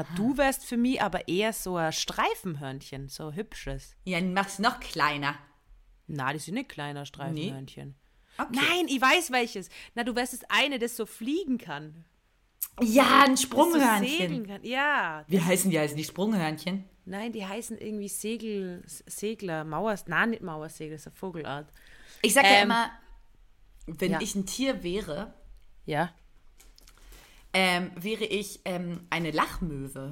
[0.00, 0.06] Ah.
[0.16, 3.94] du wärst für mich aber eher so ein Streifenhörnchen, so hübsches.
[4.04, 5.34] Ja, mach's noch kleiner.
[6.06, 7.94] Na, das sind nicht kleiner Streifenhörnchen.
[8.38, 8.50] Okay.
[8.52, 9.68] Nein, ich weiß welches.
[9.94, 12.04] Na, du wärst das eine, das so fliegen kann.
[12.80, 14.18] Ja, ein so Sprunghörnchen.
[14.18, 14.64] segeln kann.
[14.64, 15.24] Ja.
[15.28, 15.78] Wie heißen die?
[15.78, 16.84] Heißen die Sprunghörnchen?
[17.04, 21.72] Nein, die heißen irgendwie Segel, Segler, Mauers, nein, nicht Mauersegel, das ist eine Vogelart.
[22.22, 22.90] Ich sag ja Ähm, immer,
[23.86, 24.20] wenn ja.
[24.20, 25.34] ich ein Tier wäre,
[25.84, 26.14] Ja.
[27.52, 30.10] Ähm, wäre ich ähm, eine Lachmöwe.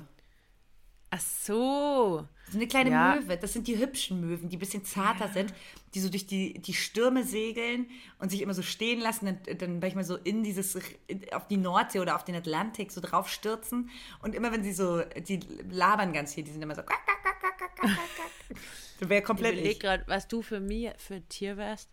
[1.13, 2.27] Ach so.
[2.51, 3.17] So eine kleine Ja.
[3.17, 3.37] Möwe.
[3.37, 5.53] Das sind die hübschen Möwen, die ein bisschen zarter sind,
[5.95, 7.89] die so durch die, die Stürme segeln
[8.21, 10.79] und sich immer so stehen lassen, dann, dann manchmal so in dieses,
[11.33, 13.91] auf die Nordsee oder auf den Atlantik so drauf stürzen.
[14.23, 16.83] Und immer wenn sie so, die labern ganz viel, die sind immer so.
[16.83, 18.59] quack, quack, quack, quack, quack, quack, quack.
[19.01, 19.81] Du wär Ich komplett ich.
[19.81, 21.89] gerade, was du für mich für ein Tier wärst.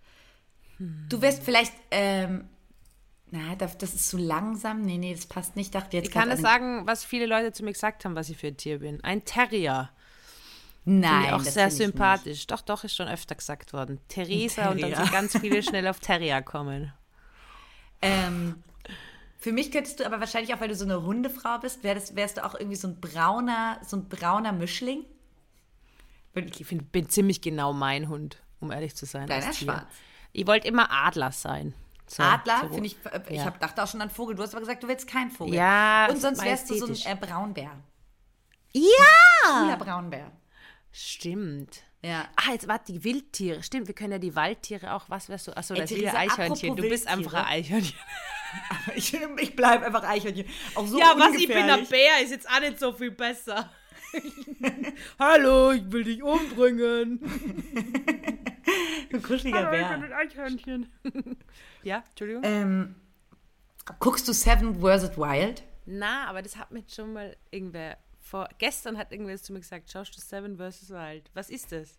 [1.10, 2.48] Du wärst vielleicht, ähm,
[3.32, 4.82] na, das ist zu langsam.
[4.84, 5.68] Nee, nee, das passt nicht.
[5.68, 8.30] Ich dachte jetzt Ich kann das sagen, was viele Leute zu mir gesagt haben, was
[8.30, 9.04] ich für ein Tier bin.
[9.04, 9.90] Ein Terrier.
[10.86, 12.48] Nein, Finde auch sehr sympathisch.
[12.48, 14.00] Doch, doch, ist schon öfter gesagt worden.
[14.08, 16.94] Theresa und dann sind ganz viele schnell auf Terrier kommen.
[18.02, 18.64] Ähm,
[19.38, 22.38] für mich könntest du aber wahrscheinlich auch, weil du so eine Hundefrau bist, wärst, wärst
[22.38, 25.04] du auch irgendwie so ein brauner, so ein brauner Mischling.
[26.36, 29.28] Ich find, bin ziemlich genau mein Hund, um ehrlich zu sein.
[29.28, 29.88] Deiner schwarz.
[30.32, 31.74] Ich wollte immer Adler sein.
[32.08, 33.46] So, Adler, finde ich, äh, ich ja.
[33.46, 34.36] hab, dachte auch schon an Vogel.
[34.36, 35.56] Du hast aber gesagt, du willst keinen Vogel.
[35.56, 37.72] Ja, Und sonst wärst du so ein äh, Braunbär.
[38.74, 38.82] Ja!
[39.44, 40.32] Cooler Braunbär.
[40.92, 41.84] Stimmt.
[42.02, 42.26] Ja.
[42.36, 43.62] Ah, jetzt warte, die Wildtiere.
[43.63, 45.10] Stimmt, wir können ja die Waldtiere auch.
[45.10, 45.58] Was wärst du?
[45.58, 46.76] Achso, Ey, das ist Theresa, Eichhörnchen.
[46.76, 47.98] Du bist einfach ein Eichhörnchen.
[48.96, 50.48] Ich, ich bleibe einfach Eichhörnchen.
[50.74, 51.36] Auch so Ja, was?
[51.36, 51.86] Ich bin ein.
[51.86, 53.70] Bär, ist jetzt auch nicht so viel besser.
[55.20, 57.20] Hallo, ich will dich umbringen.
[59.13, 59.89] Ein kuscheliger Bär.
[59.89, 60.91] ein Eichhörnchen.
[61.84, 62.43] ja, Entschuldigung.
[62.45, 62.95] Ähm,
[63.99, 65.17] guckst du Seven vs.
[65.17, 65.63] Wild?
[65.86, 68.49] Na, aber das hat mir schon mal irgendwer vor.
[68.58, 70.89] Gestern hat irgendwer zu mir gesagt: Schaust du Seven vs.
[70.89, 71.30] Wild?
[71.34, 71.97] Was ist das?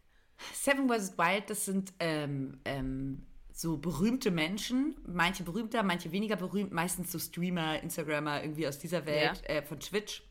[0.52, 1.16] Seven vs.
[1.16, 7.18] Wild, das sind ähm, ähm, so berühmte Menschen, manche berühmter, manche weniger berühmt, meistens so
[7.18, 10.22] Streamer, Instagrammer irgendwie aus dieser Welt, äh, von Twitch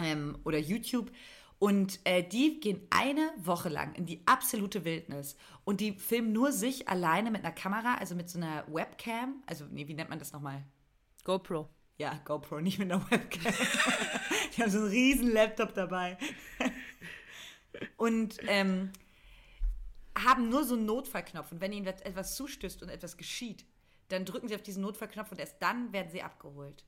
[0.00, 1.10] ähm, oder YouTube.
[1.60, 6.52] Und äh, die gehen eine Woche lang in die absolute Wildnis und die filmen nur
[6.52, 9.42] sich alleine mit einer Kamera, also mit so einer Webcam.
[9.46, 10.64] Also, nee, wie nennt man das nochmal?
[11.22, 11.68] GoPro.
[11.98, 13.52] Ja, GoPro, nicht mit einer Webcam.
[14.56, 16.16] die haben so einen riesen Laptop dabei.
[17.98, 18.90] Und ähm,
[20.16, 21.52] haben nur so einen Notfallknopf.
[21.52, 23.66] Und wenn ihnen etwas zustößt und etwas geschieht,
[24.08, 26.86] dann drücken sie auf diesen Notfallknopf und erst dann werden sie abgeholt.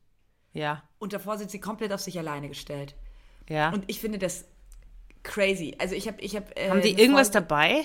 [0.55, 2.97] Ja, Und davor sind sie komplett auf sich alleine gestellt.
[3.51, 3.71] ja.
[3.71, 4.47] Und ich finde das
[5.23, 5.75] crazy.
[5.79, 6.21] Also ich habe...
[6.21, 7.85] Ich hab, äh, Haben die irgendwas Folge- dabei?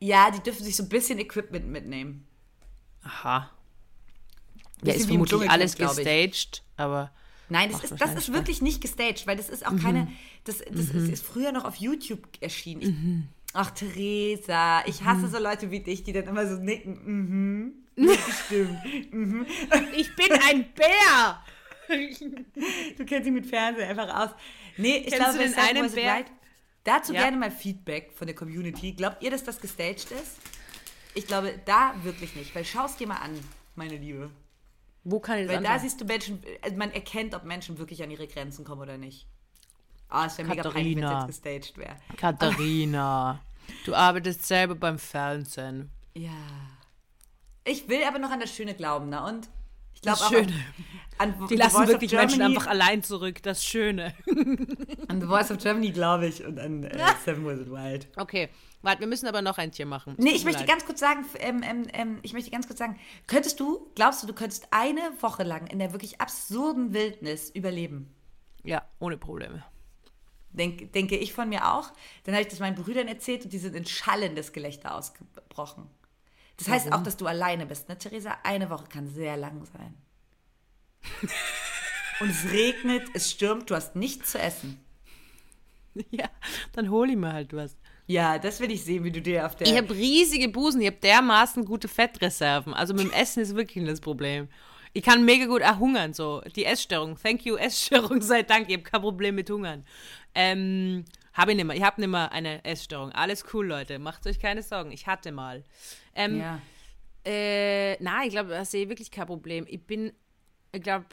[0.00, 2.26] Ja, die dürfen sich so ein bisschen Equipment mitnehmen.
[3.02, 3.50] Aha.
[4.82, 7.10] Ja, ist vermutlich alles gestaged, aber
[7.50, 10.08] Nein, das ist, das ist wirklich nicht gestaged, weil das ist auch keine.
[10.44, 12.80] Das, das ist, ist früher noch auf YouTube erschienen.
[12.82, 17.74] Ich, Ach, Theresa, ich hasse so Leute wie dich, die dann immer so nicken.
[17.96, 18.06] Mhm.
[18.46, 19.12] Stimmt.
[19.12, 19.46] Mhm.
[19.96, 21.42] ich bin ein Bär.
[22.96, 24.30] Du kennst dich mit Fernsehen einfach aus.
[24.76, 25.92] Nee, ich Kennst glaube, du den einen.
[25.92, 26.14] Bär?
[26.18, 26.26] Wild-
[26.84, 27.22] Dazu Ja.
[27.22, 28.92] gerne mal Feedback von der Community.
[28.92, 30.38] Glaubt ihr, dass das gestaged ist?
[31.14, 33.38] Ich glaube, da wirklich nicht, weil schau es dir mal an,
[33.76, 34.30] meine Liebe.
[35.04, 35.88] Wo kann ich das Weil da anschauen?
[35.88, 39.26] siehst du Menschen, also man erkennt, ob Menschen wirklich an ihre Grenzen kommen oder nicht.
[40.08, 41.96] Ah, es wäre mega peinlich, wenn jetzt gestaged wäre.
[42.16, 43.40] Katharina,
[43.86, 45.90] du arbeitest selber beim Fernsehen.
[46.14, 46.30] Ja.
[47.64, 49.48] Ich will aber noch an das Schöne glauben, na und?
[50.00, 50.52] Ich glaube Das auch Schöne.
[51.18, 54.14] An, an Die lassen wirklich of Menschen Germany, einfach allein zurück, das Schöne.
[55.08, 58.08] An The Voice of Germany glaube ich und an äh, Seven Wizard Wild.
[58.16, 58.48] Okay,
[58.80, 60.14] warte, wir müssen aber noch ein Tier machen.
[60.16, 60.68] Nee, Tut ich möchte leid.
[60.70, 64.26] ganz kurz sagen, ähm, ähm, ähm, ich möchte ganz kurz sagen, könntest du, glaubst du,
[64.26, 68.14] du könntest eine Woche lang in der wirklich absurden Wildnis überleben?
[68.64, 69.62] Ja, ohne Probleme.
[70.52, 71.92] Denk, denke ich von mir auch.
[72.24, 75.86] Dann habe ich das meinen Brüdern erzählt und die sind in schallendes Gelächter ausgebrochen.
[76.60, 78.36] Das heißt auch, dass du alleine bist, ne, Theresa?
[78.42, 79.94] Eine Woche kann sehr lang sein.
[82.20, 84.78] und es regnet, es stürmt, du hast nichts zu essen.
[86.10, 86.26] Ja,
[86.72, 87.76] dann hol ich mir halt was.
[88.06, 89.66] Ja, das will ich sehen, wie du dir auf der.
[89.66, 92.74] Ich habe riesige Busen, ich habe dermaßen gute Fettreserven.
[92.74, 94.48] Also mit dem Essen ist wirklich das Problem.
[94.92, 96.42] Ich kann mega gut erhungern, so.
[96.56, 97.16] Die Essstörung.
[97.20, 98.68] Thank you, Essstörung, sei Dank.
[98.68, 99.84] Ich habe kein Problem mit Hungern.
[100.34, 101.76] Ähm, habe ich nicht mehr.
[101.76, 103.12] Ich habe nicht mehr eine Essstörung.
[103.12, 103.98] Alles cool, Leute.
[103.98, 104.90] Macht euch keine Sorgen.
[104.90, 105.64] Ich hatte mal.
[106.14, 106.60] Ähm, ja.
[107.24, 109.66] äh, nein, ich glaube, da sehe ich wirklich kein Problem.
[109.68, 110.12] Ich bin,
[110.72, 111.06] ich glaube,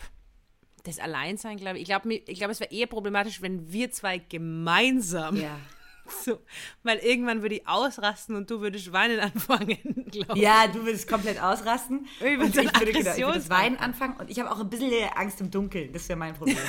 [0.84, 1.84] das Alleinsein, glaube ich.
[1.84, 5.60] Ich glaube, ich glaub, es wäre eher problematisch, wenn wir zwei gemeinsam ja.
[6.26, 6.40] so,
[6.84, 10.42] weil irgendwann würde ich ausrasten und du würdest weinen anfangen, glaube ich.
[10.42, 12.08] Ja, du würdest komplett ausrasten.
[12.20, 13.50] Ich und ich würde, genau, ich würde das.
[13.50, 15.92] Weinen anfangen und ich habe auch ein bisschen Angst im Dunkeln.
[15.92, 16.58] Das wäre mein Problem.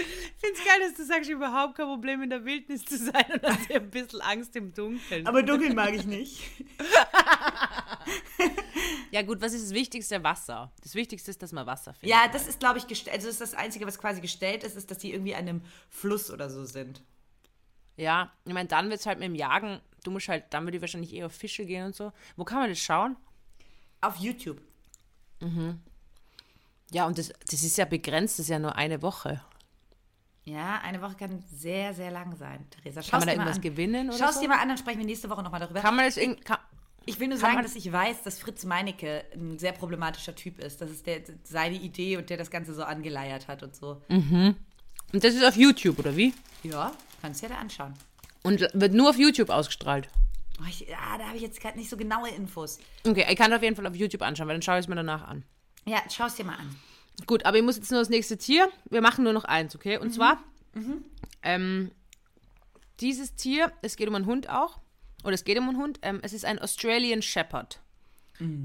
[0.00, 3.24] Ich finde es geil, dass du sagst, überhaupt kein Problem in der Wildnis zu sein
[3.32, 5.26] und hast ein bisschen Angst im Dunkeln.
[5.26, 6.42] Aber dunkeln mag ich nicht.
[9.10, 10.22] ja gut, was ist das Wichtigste?
[10.22, 10.72] Wasser.
[10.82, 12.16] Das Wichtigste ist, dass man Wasser findet.
[12.16, 13.16] Ja, das ist, glaube ich, gestellt.
[13.16, 15.62] Also, das ist das Einzige, was quasi gestellt ist, ist, dass die irgendwie an einem
[15.90, 17.02] Fluss oder so sind.
[17.96, 20.76] Ja, ich meine, dann wird es halt mit dem Jagen, du musst halt, dann würde
[20.76, 22.12] ich wahrscheinlich eher auf Fische gehen und so.
[22.36, 23.16] Wo kann man das schauen?
[24.00, 24.60] Auf YouTube.
[26.90, 29.42] Ja, und das, das ist ja begrenzt, das ist ja nur eine Woche.
[30.48, 33.02] Ja, eine Woche kann sehr, sehr lang sein, Theresa.
[33.02, 33.62] Kann man da irgendwas an.
[33.62, 34.40] gewinnen oder Schau es so?
[34.40, 35.80] dir mal an, dann sprechen wir nächste Woche nochmal darüber.
[35.80, 36.42] Kann man das irgendwie.
[37.04, 40.80] Ich will nur sagen, dass ich weiß, dass Fritz Meinecke ein sehr problematischer Typ ist.
[40.80, 44.02] Das ist der, seine Idee und der das Ganze so angeleiert hat und so.
[44.08, 44.56] und
[45.12, 46.34] das ist auf YouTube, oder wie?
[46.62, 47.94] Ja, kannst dir da anschauen.
[48.42, 50.08] Und wird nur auf YouTube ausgestrahlt.
[50.60, 52.78] Oh, ich, ah, da habe ich jetzt gerade nicht so genaue Infos.
[53.06, 54.96] Okay, ich kann auf jeden Fall auf YouTube anschauen, weil dann schaue ich es mir
[54.96, 55.44] danach an.
[55.84, 56.74] Ja, schau es dir mal an.
[57.26, 58.68] Gut, aber ich muss jetzt nur das nächste Tier.
[58.90, 59.98] Wir machen nur noch eins, okay?
[59.98, 60.38] Und zwar,
[61.42, 61.90] ähm,
[63.00, 64.78] dieses Tier, es geht um einen Hund auch.
[65.24, 65.98] Oder es geht um einen Hund.
[66.02, 67.80] Ähm, es ist ein Australian Shepherd.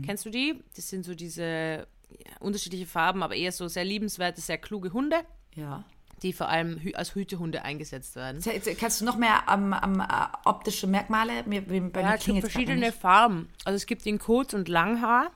[0.05, 0.61] Kennst du die?
[0.75, 5.17] Das sind so diese ja, unterschiedliche Farben, aber eher so sehr liebenswerte, sehr kluge Hunde,
[5.55, 5.83] Ja.
[6.21, 8.39] die vor allem als Hütehunde eingesetzt werden.
[8.79, 10.05] Kannst du noch mehr am am, äh,
[10.45, 11.41] optische Merkmale?
[11.47, 12.91] Mir, bei Ja, mir es gibt verschiedene.
[12.91, 13.49] Farben.
[13.65, 15.31] Also es gibt in Kurz- und Langhaar.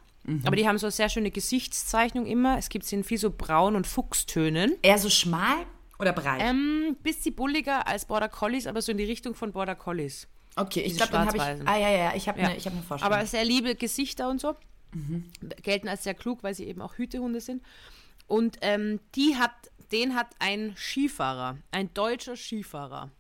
[0.46, 2.58] Aber die haben so eine sehr schöne Gesichtszeichnung immer.
[2.58, 4.76] Es gibt sie in viel so Braun- und Fuchstönen.
[4.82, 5.66] Eher so schmal
[6.00, 6.42] oder breit?
[6.42, 10.28] Ähm, bisschen bulliger als Border Collies, aber so in die Richtung von Border Collies.
[10.58, 11.68] okay, ich glaube, dann habe ich.
[11.68, 12.48] Ah, ja, ja, ich habe Ja.
[12.48, 13.14] eine ich hab ne Vorstellung.
[13.16, 14.56] Aber sehr liebe Gesichter und so.
[15.64, 17.62] Gelten als sehr klug, weil sie eben auch Hütehunde sind.
[18.26, 19.52] Und ähm, die hat,
[19.92, 23.12] den hat ein Skifahrer, ein deutscher Skifahrer.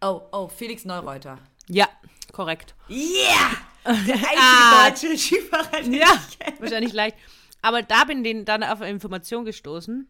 [0.00, 1.38] oh, oh, Felix Neureuter.
[1.68, 1.88] Ja,
[2.32, 2.74] korrekt.
[2.88, 3.50] Yeah!
[3.86, 4.88] Der einzige Ah.
[4.90, 6.60] deutsche Skifahrer, den Ja, ich kenne.
[6.60, 7.16] wahrscheinlich leicht.
[7.62, 10.08] Aber da bin ich dann auf eine Information gestoßen,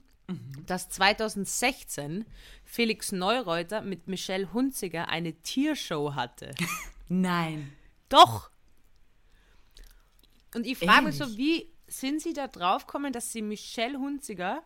[0.66, 2.24] dass 2016
[2.64, 6.54] Felix Neureuter mit Michelle Hunziger eine Tiershow hatte.
[7.08, 7.72] Nein.
[8.08, 8.50] Doch.
[10.54, 14.62] Und ich frage mich so, wie sind sie da drauf gekommen, dass sie Michelle Hunziger,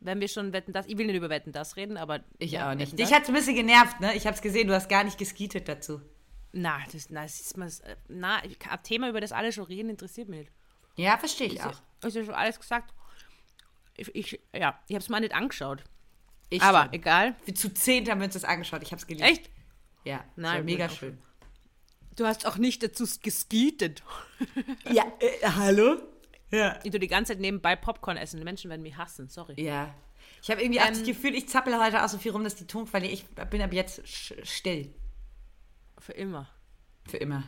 [0.00, 2.70] wenn wir schon wetten das, ich will nicht über wetten das reden, aber Ich ja,
[2.70, 2.98] auch nicht.
[2.98, 4.14] Dich hat es ein bisschen genervt, ne?
[4.14, 6.00] Ich habe es gesehen, du hast gar nicht geskietet dazu.
[6.52, 7.70] Na, das, na, das ist mal,
[8.08, 10.52] na, ich- ein Thema, über das alle schon reden, interessiert mich nicht.
[10.96, 11.80] Ja, verstehe ich auch.
[12.04, 12.92] Ist ja schon alles gesagt.
[13.96, 15.82] Ich, ich ja, ich habe es mal nicht angeschaut.
[16.50, 16.92] Ich aber schon.
[16.92, 17.34] egal.
[17.46, 18.82] Wir zu zehnt haben wir uns das angeschaut.
[18.82, 19.26] Ich habe es geliebt.
[19.26, 19.50] Echt?
[20.04, 21.18] Ja, Nein, mega schön.
[22.16, 24.02] Du hast auch nicht dazu geskietet.
[24.92, 25.96] Ja, äh, hallo?
[26.50, 26.78] Ja.
[26.84, 28.36] Ich tu die ganze Zeit nebenbei Popcorn essen.
[28.38, 29.54] Die Menschen werden mich hassen, sorry.
[29.58, 29.94] Ja.
[30.42, 32.56] Ich habe irgendwie auch das Ähm, Gefühl, ich zappel heute auch so viel rum, dass
[32.56, 34.02] die Tonqualität, ich bin ab jetzt
[34.46, 34.92] still.
[36.02, 36.48] Für immer.
[37.06, 37.44] Für immer.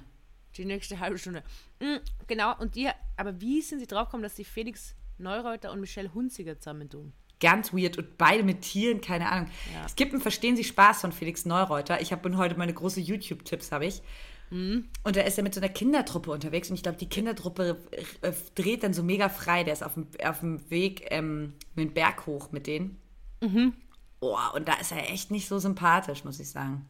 [0.56, 1.42] Die nächste halbe Stunde.
[1.80, 1.96] Mm,
[2.28, 6.58] genau, und die, aber wie sind sie draufgekommen, dass die Felix Neureuter und Michelle Hunziger
[6.58, 7.12] zusammen tun?
[7.40, 9.50] Ganz weird und beide mit Tieren, keine Ahnung.
[9.74, 9.84] Ja.
[9.84, 12.00] Es gibt ein Verstehen Sie Spaß von Felix Neureuter.
[12.00, 14.02] Ich habe heute meine große YouTube-Tipps, habe ich.
[14.50, 14.88] Mhm.
[15.02, 17.76] Und da ist er mit so einer Kindertruppe unterwegs und ich glaube, die Kindertruppe
[18.22, 19.64] äh, dreht dann so mega frei.
[19.64, 23.00] Der ist auf dem, auf dem Weg ähm, mit dem Berg hoch mit denen.
[23.40, 23.74] Mhm.
[24.20, 26.88] Oh, und da ist er echt nicht so sympathisch, muss ich sagen.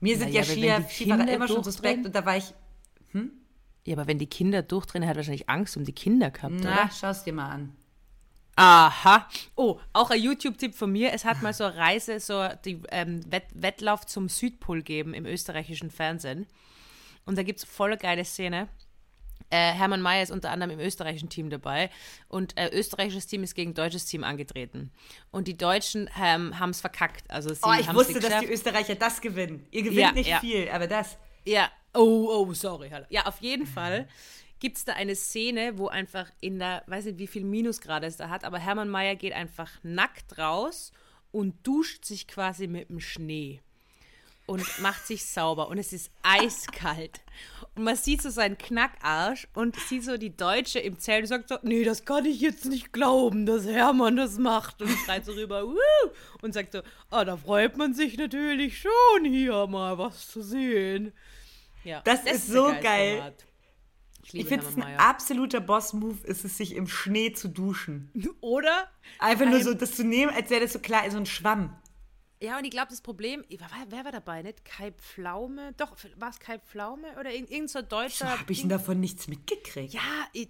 [0.00, 2.52] Mir sind ja wenn Skier, Skifahrer immer schon suspekt und da war ich,
[3.86, 6.90] Ja, aber wenn die Kinder durchdrehen, hat wahrscheinlich Angst um die Kinder gehabt, na, oder?
[6.90, 7.76] schau es dir mal an.
[8.56, 9.26] Aha.
[9.54, 11.12] Oh, auch ein YouTube-Tipp von mir.
[11.14, 15.24] Es hat mal so eine Reise, so die ähm, Wett Wettlauf zum Südpol geben im
[15.24, 16.46] österreichischen Fernsehen.
[17.24, 18.68] Und da gibt es voll geile Szene.
[19.50, 21.90] Äh, Hermann Mayer ist unter anderem im österreichischen Team dabei
[22.28, 24.92] und äh, österreichisches Team ist gegen deutsches Team angetreten.
[25.30, 27.28] Und die Deutschen ähm, haben es verkackt.
[27.30, 28.42] Also sie Oh, ich wusste, dass geschafft.
[28.48, 29.66] die Österreicher das gewinnen.
[29.70, 30.40] Ihr gewinnt Ja, nicht ja.
[30.40, 31.18] viel, aber das.
[31.44, 32.90] Ja, oh, oh, sorry.
[32.90, 33.06] Hallo.
[33.08, 34.06] Ja, auf jeden Fall
[34.60, 38.18] gibt es da eine Szene, wo einfach in der, weiß nicht, wie viel Minusgrade es
[38.18, 40.92] da hat, aber Hermann Mayer geht einfach nackt raus
[41.32, 43.62] und duscht sich quasi mit dem Schnee.
[44.50, 47.20] Und macht sich sauber und es ist eiskalt.
[47.76, 51.48] Und man sieht so seinen Knackarsch und sieht so die Deutsche im Zelt und sagt
[51.50, 54.82] so, nee, das kann ich jetzt nicht glauben, dass Hermann das macht.
[54.82, 56.10] Und schreit so rüber, Wuh!
[56.42, 61.12] und sagt so, ah, da freut man sich natürlich schon, hier mal was zu sehen.
[61.84, 63.18] Ja, das, das ist so geil.
[63.18, 63.46] Format.
[64.24, 68.10] Ich, ich finde es ein absoluter Boss-Move, ist es, sich im Schnee zu duschen.
[68.40, 68.88] Oder?
[69.20, 71.76] Einfach nur so, das zu nehmen, als wäre das so klar, so ein Schwamm.
[72.42, 74.64] Ja, und ich glaube, das Problem, wer, war dabei, nicht?
[74.64, 75.74] Kai Pflaume?
[75.76, 78.38] Doch, war es Kai Pflaume oder irgendein so deutscher.
[78.38, 79.92] Habe ich denn davon nichts mitgekriegt?
[79.92, 80.00] Ja,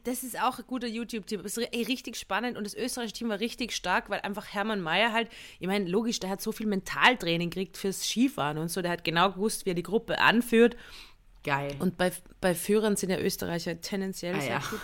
[0.04, 1.44] das ist auch ein guter YouTube-Tipp.
[1.44, 5.30] Ist richtig spannend und das österreichische Team war richtig stark, weil einfach Hermann Mayer halt,
[5.58, 9.02] ich meine, logisch, der hat so viel Mentaltraining gekriegt fürs Skifahren und so, der hat
[9.02, 10.76] genau gewusst, wie er die Gruppe anführt.
[11.42, 11.74] Geil.
[11.80, 14.58] Und bei, bei Führern sind ja Österreicher tendenziell ah, sehr ja.
[14.58, 14.80] gut.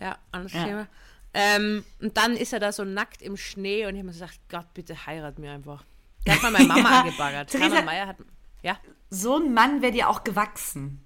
[0.00, 0.64] Ja, anderes ja.
[0.64, 0.88] Thema.
[1.34, 4.40] Ähm, und dann ist er da so nackt im Schnee und ich habe mir gesagt,
[4.48, 5.84] Gott, bitte heirat mir einfach.
[6.26, 7.50] Der hat mal meine Mama ja, angebaggert.
[7.50, 8.16] Theresa, Meier hat.
[8.62, 8.78] Ja.
[9.10, 11.00] So ein Mann wäre dir auch gewachsen.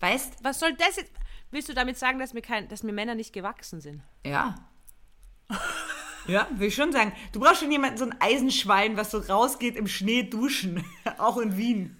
[0.00, 0.42] Weißt?
[0.42, 1.12] Was soll das jetzt?
[1.50, 4.02] Willst du damit sagen, dass mir, kein, dass mir Männer nicht gewachsen sind?
[4.24, 4.54] Ja.
[6.26, 7.12] ja, will ich schon sagen.
[7.32, 10.84] Du brauchst schon jemanden, so ein Eisenschwein, was so rausgeht im Schnee duschen.
[11.18, 11.98] auch in Wien.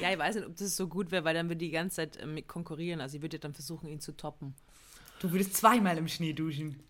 [0.00, 2.16] Ja, ich weiß nicht, ob das so gut wäre, weil dann würde die ganze Zeit
[2.16, 3.00] äh, konkurrieren.
[3.00, 4.54] Also ich würde dann versuchen, ihn zu toppen.
[5.20, 6.82] Du würdest zweimal im Schnee duschen.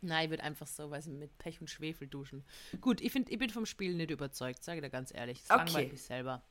[0.00, 2.44] Nein, ich würde einfach so, weiß ich, mit Pech und Schwefel duschen.
[2.80, 5.42] Gut, ich, find, ich bin vom Spiel nicht überzeugt, sage ich dir ganz ehrlich.
[5.42, 5.64] Das okay.
[5.64, 6.42] langweilt mich selber.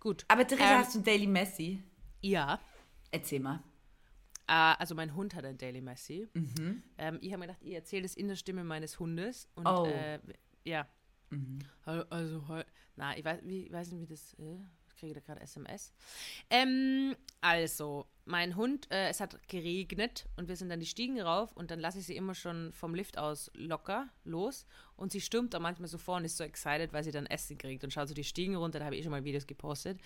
[0.00, 0.24] Gut.
[0.28, 1.82] Aber Theresa, ähm, hast du Daily Messi?
[2.20, 2.60] Ja.
[3.10, 3.62] Erzähl mal.
[4.50, 6.26] Uh, also mein Hund hat ein Daily Messi.
[6.32, 6.82] Mhm.
[6.96, 9.48] Ähm, ich habe mir gedacht, ich erzähle das in der Stimme meines Hundes.
[9.54, 9.86] Und, oh.
[9.86, 10.18] Äh,
[10.64, 10.88] ja.
[11.30, 11.58] Mhm.
[11.84, 12.42] Also,
[12.96, 14.34] na, ich weiß, wie, ich weiß nicht, wie das.
[14.34, 14.58] Äh,
[14.98, 15.92] kriege da gerade SMS.
[16.50, 21.56] Ähm, also, mein Hund, äh, es hat geregnet und wir sind dann die Stiegen rauf
[21.56, 25.54] und dann lasse ich sie immer schon vom Lift aus locker los und sie stürmt
[25.54, 28.08] da manchmal so vor und ist so excited, weil sie dann Essen kriegt und schaut
[28.08, 29.98] so die Stiegen runter, da habe ich schon mal Videos gepostet.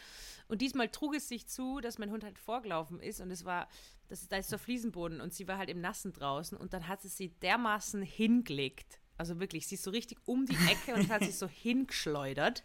[0.48, 3.68] Und diesmal trug es sich zu, dass mein Hund halt vorgelaufen ist und es war,
[4.08, 6.86] das ist, da ist so Fliesenboden und sie war halt im Nassen draußen und dann
[6.86, 9.00] hat sie sie dermaßen hingelegt.
[9.18, 12.64] Also wirklich, sie ist so richtig um die Ecke und hat sich so hingeschleudert.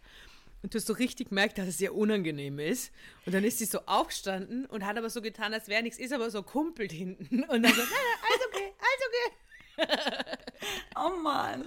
[0.64, 2.92] Und du hast so richtig gemerkt, dass es ihr unangenehm ist.
[3.26, 6.12] Und dann ist sie so aufgestanden und hat aber so getan, als wäre nichts, ist
[6.12, 7.44] aber so kumpelt hinten.
[7.44, 10.38] Und dann so, alles okay, alles okay.
[10.96, 11.66] oh Mann.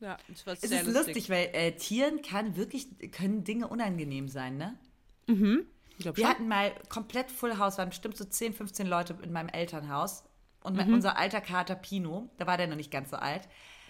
[0.00, 3.68] Ja, das war sehr es ist lustig, lustig weil äh, Tieren kann wirklich, können Dinge
[3.68, 4.78] unangenehm sein, ne?
[5.26, 5.66] Mhm.
[5.98, 6.26] Wir schon.
[6.26, 10.24] hatten mal komplett Full House, waren bestimmt so 10, 15 Leute in meinem Elternhaus.
[10.62, 10.94] Und mhm.
[10.94, 13.48] unser alter Kater Pino, da war der noch nicht ganz so alt,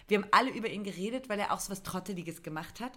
[0.08, 2.92] wir haben alle über ihn geredet, weil er auch so was Trotteliges gemacht hat.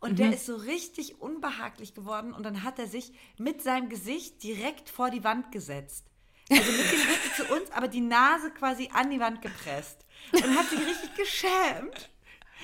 [0.00, 0.16] Und mhm.
[0.16, 4.90] der ist so richtig unbehaglich geworden und dann hat er sich mit seinem Gesicht direkt
[4.90, 6.06] vor die Wand gesetzt.
[6.50, 10.04] Also mit dem Rücken zu uns, aber die Nase quasi an die Wand gepresst.
[10.32, 12.10] Und hat sich richtig geschämt.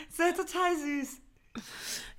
[0.08, 1.20] Das war total süß.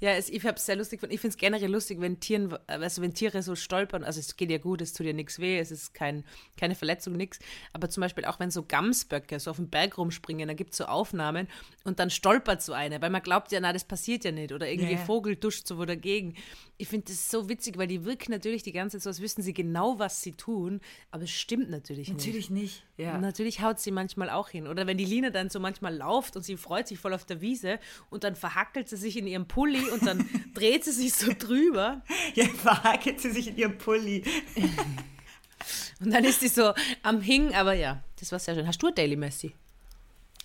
[0.04, 1.02] Ja, es, ich habe es sehr lustig.
[1.04, 4.04] Ich finde es generell lustig, wenn, Tieren, also wenn Tiere so stolpern.
[4.04, 6.26] Also es geht ja gut, es tut ja nichts weh, es ist kein,
[6.58, 7.40] keine Verletzung, nichts.
[7.72, 10.80] Aber zum Beispiel auch wenn so Gamsböcke so auf den Berg rumspringen, da gibt es
[10.80, 11.48] so Aufnahmen
[11.86, 14.52] und dann stolpert so eine, weil man glaubt ja, na, das passiert ja nicht.
[14.52, 15.06] Oder irgendwie yeah.
[15.06, 16.36] Vogel duscht so wo dagegen.
[16.84, 19.42] Ich finde das so witzig, weil die wirken natürlich die ganze Zeit so, als wüssten
[19.42, 20.82] sie genau, was sie tun.
[21.12, 22.18] Aber es stimmt natürlich nicht.
[22.18, 23.16] Natürlich nicht, ja.
[23.16, 24.68] Und natürlich haut sie manchmal auch hin.
[24.68, 27.40] Oder wenn die Line dann so manchmal lauft und sie freut sich voll auf der
[27.40, 31.32] Wiese und dann verhackelt sie sich in ihrem Pulli und dann dreht sie sich so
[31.32, 32.02] drüber.
[32.36, 34.22] Ja, verhackelt sie sich in ihrem Pulli.
[36.02, 38.68] und dann ist sie so am Hingen, aber ja, das war sehr schön.
[38.68, 39.54] Hast du ein Daily Messi?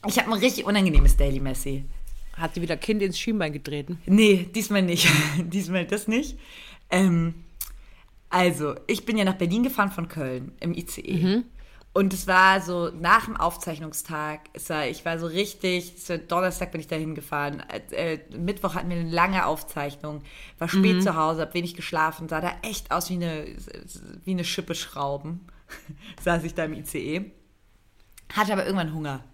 [0.06, 1.84] Ich habe ein richtig unangenehmes Daily Messi.
[2.38, 4.00] Hat sie wieder Kind ins Schienbein getreten?
[4.06, 5.08] Nee, diesmal nicht.
[5.38, 6.38] diesmal das nicht.
[6.90, 7.34] Ähm,
[8.30, 11.16] also, ich bin ja nach Berlin gefahren von Köln im ICE.
[11.16, 11.44] Mhm.
[11.94, 15.94] Und es war so nach dem Aufzeichnungstag, war, ich war so richtig,
[16.28, 20.22] Donnerstag bin ich da hingefahren, äh, Mittwoch hatten wir eine lange Aufzeichnung,
[20.58, 21.00] war spät mhm.
[21.00, 23.46] zu Hause, habe wenig geschlafen, sah da echt aus wie eine,
[24.24, 25.40] wie eine Schippe Schrauben,
[26.22, 27.32] saß ich da im ICE,
[28.32, 29.24] hatte aber irgendwann Hunger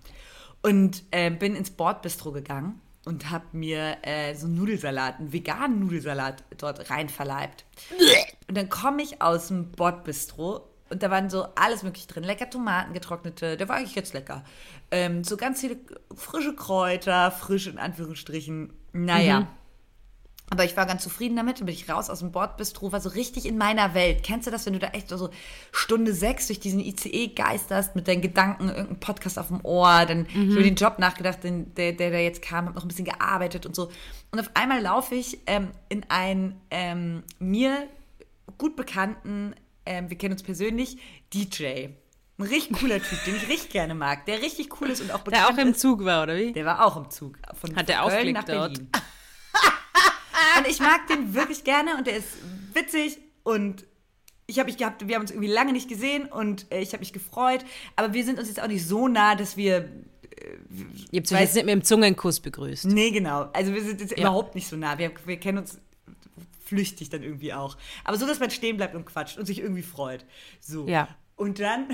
[0.63, 5.81] und äh, bin ins Bordbistro gegangen und habe mir äh, so einen Nudelsalat, einen veganen
[5.81, 7.65] Nudelsalat dort rein verleibt.
[8.49, 12.25] Und dann komme ich aus dem Bordbistro und da waren so alles mögliche drin.
[12.25, 14.45] Lecker Tomaten, getrocknete, der war eigentlich jetzt lecker.
[14.91, 15.77] Ähm, so ganz viele
[16.15, 18.73] frische Kräuter, frisch in Anführungsstrichen.
[18.93, 19.41] Naja.
[19.41, 19.47] Mhm.
[20.51, 21.59] Aber ich war ganz zufrieden damit.
[21.59, 24.23] Dann bin ich raus aus dem Bordbistro, war so richtig in meiner Welt.
[24.23, 25.31] Kennst du das, wenn du da echt so
[25.73, 30.27] Stunde sechs durch diesen ICE geisterst mit deinen Gedanken, irgendeinen Podcast auf dem Ohr, dann
[30.33, 30.51] mhm.
[30.51, 33.67] über den Job nachgedacht, den, der, der da jetzt kam, hab noch ein bisschen gearbeitet
[33.67, 33.91] und so.
[34.31, 37.89] Und auf einmal laufe ich ähm, in einen ähm, mir
[38.59, 39.55] gut bekannten
[39.87, 40.99] ähm, wir kennen uns persönlich,
[41.33, 41.89] DJ.
[42.37, 45.21] Ein richtig cooler Typ, den ich richtig gerne mag, der richtig cool ist und auch
[45.21, 45.75] bekannt Der auch im.
[45.75, 46.53] Zug war, oder wie?
[46.53, 47.39] Der war auch im Zug.
[47.55, 48.89] Von Hat der Köln nach Berlin.
[50.59, 52.29] Und ich mag den wirklich gerne und der ist
[52.73, 53.85] witzig und
[54.47, 57.01] ich habe mich gehabt, wir haben uns irgendwie lange nicht gesehen und äh, ich habe
[57.01, 57.65] mich gefreut,
[57.97, 59.87] aber wir sind uns jetzt auch nicht so nah, dass wir äh,
[61.11, 62.87] Ihr habt euch jetzt nicht mit dem Zungenkuss begrüßt.
[62.87, 63.49] Nee, genau.
[63.53, 64.19] Also wir sind jetzt ja.
[64.19, 64.99] überhaupt nicht so nah.
[64.99, 65.79] Wir, wir kennen uns
[66.65, 67.77] flüchtig dann irgendwie auch.
[68.05, 70.25] Aber so, dass man stehen bleibt und quatscht und sich irgendwie freut.
[70.61, 70.89] So.
[70.89, 71.09] Ja.
[71.37, 71.89] Und dann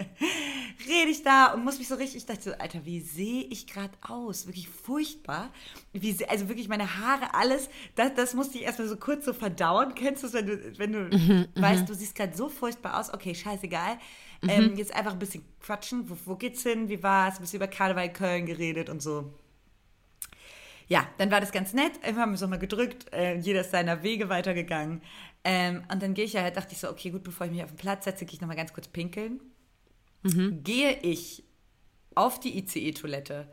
[0.88, 3.66] rede ich da und muss mich so richtig, ich dachte so, Alter, wie sehe ich
[3.66, 4.46] gerade aus?
[4.46, 5.52] Wirklich furchtbar.
[5.92, 9.94] Wie, also wirklich meine Haare, alles, das, das musste ich erstmal so kurz so verdauen.
[9.94, 11.62] Kennst du es, wenn du, wenn du mhm, mhm.
[11.62, 13.12] weißt, du siehst gerade so furchtbar aus?
[13.12, 13.98] Okay, scheißegal.
[14.42, 14.48] Mhm.
[14.48, 16.08] Ähm, jetzt einfach ein bisschen quatschen.
[16.08, 16.88] Wo, wo geht's hin?
[16.88, 17.36] Wie war's?
[17.36, 19.32] Ein bisschen über Karneval Köln geredet und so.
[20.88, 21.92] Ja, dann war das ganz nett.
[22.02, 23.12] Wir haben uns nochmal gedrückt.
[23.12, 25.02] Äh, jeder ist seiner Wege weitergegangen.
[25.44, 27.70] Ähm, und dann gehe ich ja, dachte ich so, okay, gut, bevor ich mich auf
[27.70, 29.40] den Platz setze, gehe ich nochmal ganz kurz pinkeln.
[30.22, 30.62] Mhm.
[30.62, 31.44] Gehe ich
[32.14, 33.50] auf die ICE-Toilette,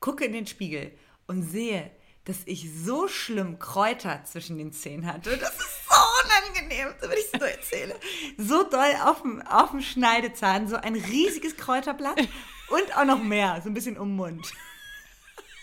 [0.00, 0.92] gucke in den Spiegel
[1.26, 1.90] und sehe,
[2.24, 5.36] dass ich so schlimm Kräuter zwischen den Zähnen hatte.
[5.36, 7.94] Das ist so unangenehm, wenn ich es so erzähle.
[8.36, 12.18] So doll auf dem, auf dem Schneidezahn, so ein riesiges Kräuterblatt
[12.68, 14.52] und auch noch mehr, so ein bisschen um den Mund.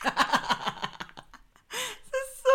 [0.03, 0.13] das
[2.11, 2.49] ist so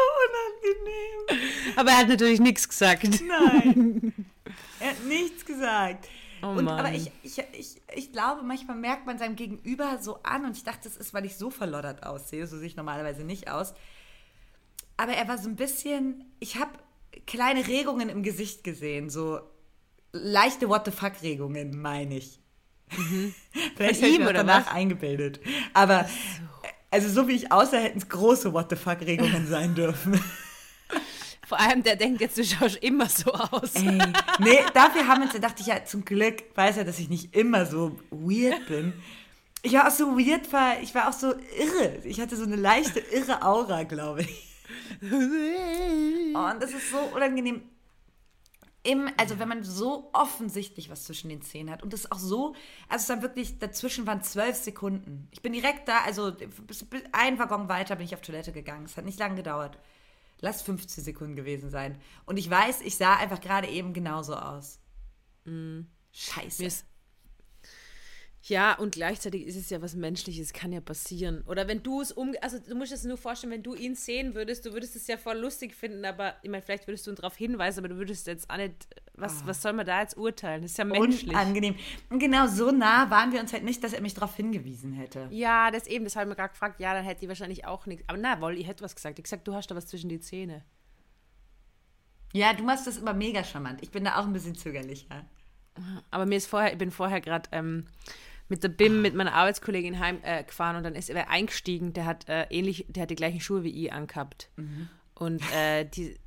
[1.29, 1.77] unangenehm.
[1.77, 3.21] Aber er hat natürlich nichts gesagt.
[3.23, 4.13] Nein,
[4.81, 6.09] er hat nichts gesagt.
[6.43, 10.45] Oh und, aber ich, ich, ich, ich glaube, manchmal merkt man seinem Gegenüber so an,
[10.45, 13.49] und ich dachte, das ist, weil ich so verloddert aussehe, so sehe ich normalerweise nicht
[13.49, 13.75] aus.
[14.97, 16.73] Aber er war so ein bisschen, ich habe
[17.27, 19.41] kleine Regungen im Gesicht gesehen, so
[20.13, 22.41] leichte What the fuck-Regungen, meine ich.
[22.97, 23.35] Mhm.
[23.77, 24.73] Vielleicht ihm oder danach was?
[24.75, 25.41] eingebildet.
[25.75, 26.69] Aber so.
[26.91, 30.21] also so wie ich aussah, hätten es große What the fuck-Regungen sein dürfen.
[31.53, 33.75] Vor allem, der denkt jetzt, du schaust immer so aus.
[33.75, 33.99] Ey,
[34.39, 37.11] nee, dafür haben wir uns, da dachte ich ja, zum Glück weiß er, dass ich
[37.11, 38.95] nicht immer so weird bin.
[39.61, 40.47] Ich war auch so weird,
[40.83, 41.99] ich war auch so irre.
[42.05, 44.49] Ich hatte so eine leichte irre Aura, glaube ich.
[45.03, 47.61] und das ist so unangenehm.
[48.83, 52.55] Im, also wenn man so offensichtlich was zwischen den Zähnen hat und das auch so,
[52.89, 55.29] also es dann wirklich, dazwischen waren zwölf Sekunden.
[55.33, 56.33] Ich bin direkt da, also
[56.67, 58.87] bis, bis ein Waggon weiter bin ich auf Toilette gegangen.
[58.87, 59.77] Es hat nicht lange gedauert
[60.43, 61.99] lass 15 Sekunden gewesen sein.
[62.27, 64.79] Und ich weiß, ich sah einfach gerade eben genauso aus.
[65.45, 65.83] Mm.
[66.13, 66.85] Scheiße.
[68.45, 71.45] Ja, und gleichzeitig ist es ja was Menschliches, kann ja passieren.
[71.47, 74.35] Oder wenn du es um, also du musst es nur vorstellen, wenn du ihn sehen
[74.35, 77.17] würdest, du würdest es ja voll lustig finden, aber ich meine, vielleicht würdest du ihn
[77.17, 79.47] darauf hinweisen, aber du würdest jetzt auch nicht, was, oh.
[79.47, 80.63] was soll man da jetzt urteilen?
[80.63, 81.37] Das ist ja menschlich.
[81.37, 81.77] Angenehm.
[82.11, 85.29] Und genau so nah waren wir uns halt nicht, dass er mich darauf hingewiesen hätte.
[85.31, 87.87] Ja, das eben, das habe ich mir gerade gefragt, ja, dann hätte die wahrscheinlich auch
[87.87, 88.05] nichts.
[88.09, 89.21] Aber na, wohl, ich hätte was gesagt.
[89.21, 90.65] Ich gesagt, du hast da was zwischen die Zähne.
[92.33, 93.83] Ja, du machst das immer mega charmant.
[93.83, 95.25] Ich bin da auch ein bisschen zögerlicher.
[96.11, 97.87] Aber mir ist vorher, ich bin vorher gerade, ähm,
[98.53, 102.29] mit der BIM mit meiner Arbeitskollegin heimgefahren äh, und dann ist er eingestiegen, der hat
[102.29, 104.51] äh, ähnlich, der hat die gleichen Schuhe wie ich angehabt.
[104.57, 104.91] Mhm.
[105.15, 106.19] Und äh, die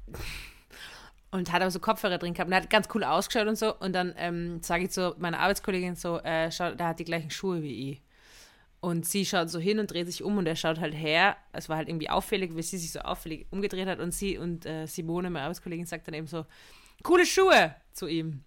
[1.30, 3.78] und hat aber so Kopfhörer drin gehabt und hat ganz cool ausgeschaut und so.
[3.78, 7.30] Und dann ähm, sage ich so meiner Arbeitskollegin so, äh, schau, der hat die gleichen
[7.30, 8.02] Schuhe wie ich.
[8.80, 11.38] Und sie schaut so hin und dreht sich um und er schaut halt her.
[11.52, 14.00] Es war halt irgendwie auffällig, wie sie sich so auffällig umgedreht hat.
[14.00, 16.48] Und sie und äh, Simone, meine Arbeitskollegin, sagt dann eben so,
[17.04, 18.44] coole Schuhe zu ihm.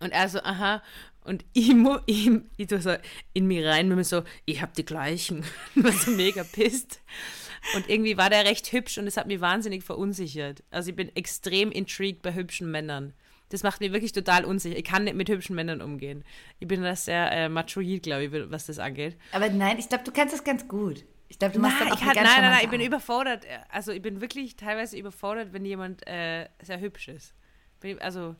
[0.00, 0.82] Und er so, aha.
[1.22, 1.70] Und ich,
[2.06, 2.94] ich, ich tue so
[3.34, 5.44] in mir rein, mir so, ich hab die gleichen.
[5.74, 7.00] war so mega pisst.
[7.76, 10.62] Und irgendwie war der recht hübsch und es hat mich wahnsinnig verunsichert.
[10.70, 13.12] Also ich bin extrem intrigued bei hübschen Männern.
[13.50, 14.76] Das macht mich wirklich total unsicher.
[14.76, 16.24] Ich kann nicht mit hübschen Männern umgehen.
[16.58, 19.16] Ich bin da sehr äh, machoid, glaube ich, was das angeht.
[19.32, 21.04] Aber nein, ich glaube, du kannst das ganz gut.
[21.28, 23.44] Ich glaube, du machst nein, das auch ich hat, Nein, nein, nein, ich bin überfordert.
[23.68, 27.34] Also ich bin wirklich teilweise überfordert, wenn jemand äh, sehr hübsch ist.
[28.00, 28.36] Also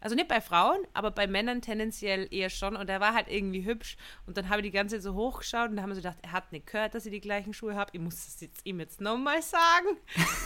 [0.00, 2.76] also nicht bei Frauen, aber bei Männern tendenziell eher schon.
[2.76, 3.96] Und er war halt irgendwie hübsch.
[4.26, 6.18] Und dann habe ich die ganze Zeit so hochgeschaut und dann haben wir so gedacht,
[6.22, 7.90] er hat nicht gehört, dass ich die gleichen Schuhe habe.
[7.92, 9.88] Ich muss das jetzt ihm jetzt nochmal sagen.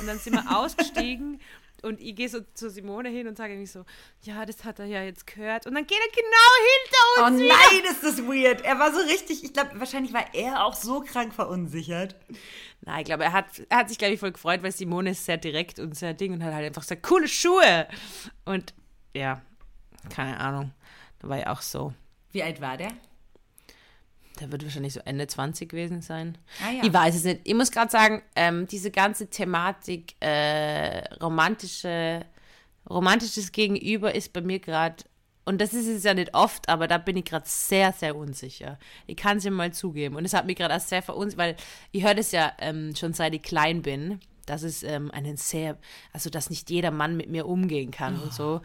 [0.01, 1.41] Und dann sind wir ausgestiegen.
[1.83, 3.85] Und ich gehe so zu Simone hin und sage irgendwie so,
[4.23, 5.67] ja, das hat er ja jetzt gehört.
[5.67, 7.41] Und dann geht er genau hinter uns.
[7.41, 7.55] Oh wieder.
[7.55, 8.61] nein, ist das weird.
[8.63, 12.17] Er war so richtig, ich glaube, wahrscheinlich war er auch so krank verunsichert.
[12.83, 15.25] Nein, ich glaube, er hat, er hat sich, glaube ich, voll gefreut, weil Simone ist
[15.25, 17.89] sehr direkt und sehr ding und hat halt einfach gesagt, coole Schuhe.
[18.45, 18.75] Und
[19.15, 19.41] ja,
[20.09, 20.73] keine Ahnung.
[21.21, 21.93] Da war ja auch so.
[22.33, 22.93] Wie alt war der?
[24.41, 26.39] Der wird wahrscheinlich so Ende 20 gewesen sein.
[26.65, 26.83] Ah, ja.
[26.83, 27.41] Ich weiß es nicht.
[27.45, 32.25] Ich muss gerade sagen, ähm, diese ganze Thematik äh, romantische,
[32.89, 35.05] romantisches Gegenüber ist bei mir gerade,
[35.45, 38.79] und das ist es ja nicht oft, aber da bin ich gerade sehr, sehr unsicher.
[39.07, 40.17] Ich kann es ihm mal zugeben.
[40.17, 41.57] Und es hat mich gerade auch sehr verunsichert, weil
[41.93, 45.77] ich höre das ja ähm, schon seit ich klein bin, dass es ähm, einen sehr,
[46.13, 48.25] also dass nicht jeder Mann mit mir umgehen kann oh.
[48.25, 48.61] und so.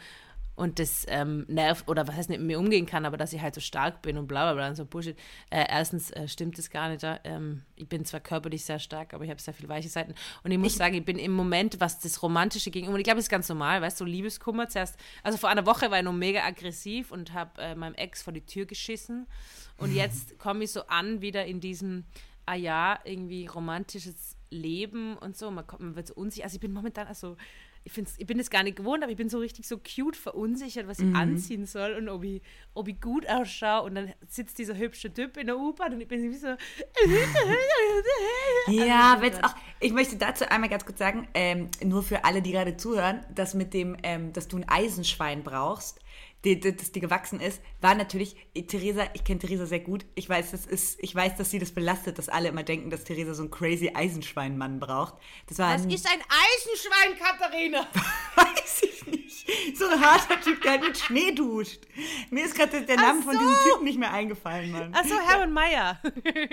[0.55, 3.41] Und das ähm, nervt, oder was heißt nicht mit mir umgehen kann, aber dass ich
[3.41, 5.17] halt so stark bin und bla bla bla und so Bullshit.
[5.49, 7.05] Äh, erstens äh, stimmt das gar nicht.
[7.23, 10.15] Ähm, ich bin zwar körperlich sehr stark, aber ich habe sehr viele weiche Seiten.
[10.43, 13.03] Und ich muss ich, sagen, ich bin im Moment, was das Romantische ging, und ich
[13.03, 14.97] glaube, das ist ganz normal, weißt du, so Liebeskummer zuerst.
[15.23, 18.31] Also vor einer Woche war ich noch mega aggressiv und habe äh, meinem Ex vor
[18.31, 19.27] die Tür geschissen.
[19.77, 22.05] Und jetzt komme ich so an, wieder in diesem,
[22.45, 25.51] ah ja, irgendwie romantisches Leben und so.
[25.51, 26.45] Man, kommt, man wird so unsicher.
[26.45, 27.35] Also ich bin momentan, also
[27.85, 30.87] ich, ich bin das gar nicht gewohnt, aber ich bin so richtig so cute verunsichert,
[30.87, 31.15] was ich mhm.
[31.15, 32.41] anziehen soll und ob ich,
[32.73, 33.83] ob ich gut ausschaue.
[33.83, 36.47] Und dann sitzt dieser hübsche Typ in der U-Bahn und ich bin so.
[38.71, 39.53] ja, also, wenn auch.
[39.79, 43.53] Ich möchte dazu einmal ganz kurz sagen, ähm, nur für alle, die gerade zuhören, dass
[43.53, 45.99] mit dem, ähm, dass du ein Eisenschwein brauchst,
[46.45, 48.35] die, die, das dir gewachsen ist, war natürlich,
[48.67, 50.05] Theresa, ich kenne Theresa sehr gut.
[50.13, 53.03] Ich weiß, das ist, ich weiß, dass sie das belastet, dass alle immer denken, dass
[53.03, 55.15] Theresa so einen crazy Eisenschweinmann braucht.
[55.47, 57.87] Das war Was ein, ist ein Eisenschwein, Katharina?
[58.35, 59.77] weiß ich nicht.
[59.77, 61.81] So ein harter Typ, der halt mit Schnee duscht.
[62.29, 63.31] Mir ist gerade der Name so.
[63.31, 64.93] von diesem Typen nicht mehr eingefallen, Mann.
[64.93, 65.99] Achso, Hermann Mayer.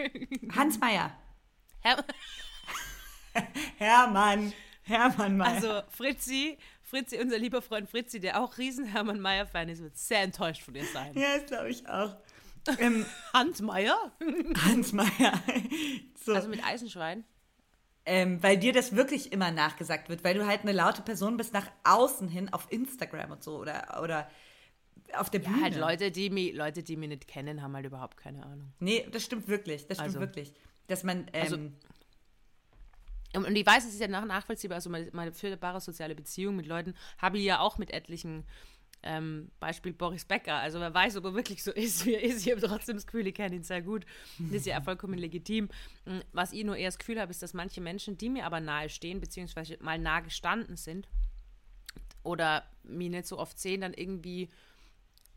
[0.57, 1.17] Hans Mayer.
[1.81, 2.05] Her
[3.77, 4.53] Hermann.
[4.83, 5.55] Hermann Mayer.
[5.55, 6.59] Also Fritzi,
[6.93, 10.75] Fritzi, unser lieber Freund Fritzi, der auch riesen Hermann Mayer-Fan ist, wird sehr enttäuscht von
[10.75, 11.15] dir sein.
[11.15, 12.17] Ja, das glaube ich auch.
[12.79, 14.13] Ähm, Hans Mayer?
[14.65, 15.33] Hans Mayer.
[16.25, 16.33] So.
[16.33, 17.25] Also mit Eisenschwein?
[18.07, 21.53] Ähm, weil dir das wirklich immer nachgesagt wird, weil du halt eine laute Person bist
[21.53, 24.31] nach außen hin auf Instagram und so oder, oder
[25.15, 25.57] auf der Bühne.
[25.57, 28.73] Ja, halt Leute, die mich, Leute, die mich nicht kennen, haben halt überhaupt keine Ahnung.
[28.79, 29.89] Nee, das stimmt wirklich.
[29.89, 30.53] Das stimmt also, wirklich.
[30.87, 31.27] Dass man.
[31.33, 31.92] Also ähm, also,
[33.35, 36.67] und ich weiß, es ist ja nach nachvollziehbar, also meine, meine führbare soziale Beziehung mit
[36.67, 38.45] Leuten habe ich ja auch mit etlichen,
[39.03, 40.57] ähm, Beispiel Boris Becker.
[40.57, 42.47] Also wer weiß, ob er wirklich so ist, wie er ist.
[42.47, 44.07] Ich habe trotzdem das Gefühl, ich kenne ihn sehr gut.
[44.39, 45.69] Das ist ja vollkommen legitim.
[46.33, 48.89] Was ich nur eher das Gefühl habe, ist, dass manche Menschen, die mir aber nahe
[48.89, 51.09] stehen, beziehungsweise mal nahe gestanden sind
[52.23, 54.49] oder mich nicht so oft sehen, dann irgendwie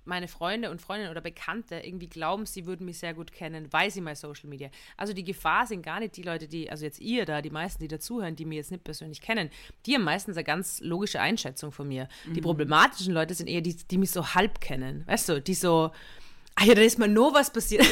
[0.06, 3.92] meine Freunde und Freundinnen oder Bekannte irgendwie glauben, sie würden mich sehr gut kennen, weil
[3.92, 4.70] sie mal Social Media.
[4.98, 7.82] Also die Gefahr sind gar nicht die Leute, die, also jetzt ihr da, die meisten,
[7.82, 9.50] die dazuhören, die mir jetzt nicht persönlich kennen,
[9.86, 12.08] die haben meistens eine ganz logische Einschätzung von mir.
[12.26, 12.34] Mhm.
[12.34, 15.04] Die problematischen Leute sind eher die, die mich so halb kennen.
[15.08, 15.92] Weißt du, die so,
[16.56, 17.84] ah ja, da ist mal nur was passiert.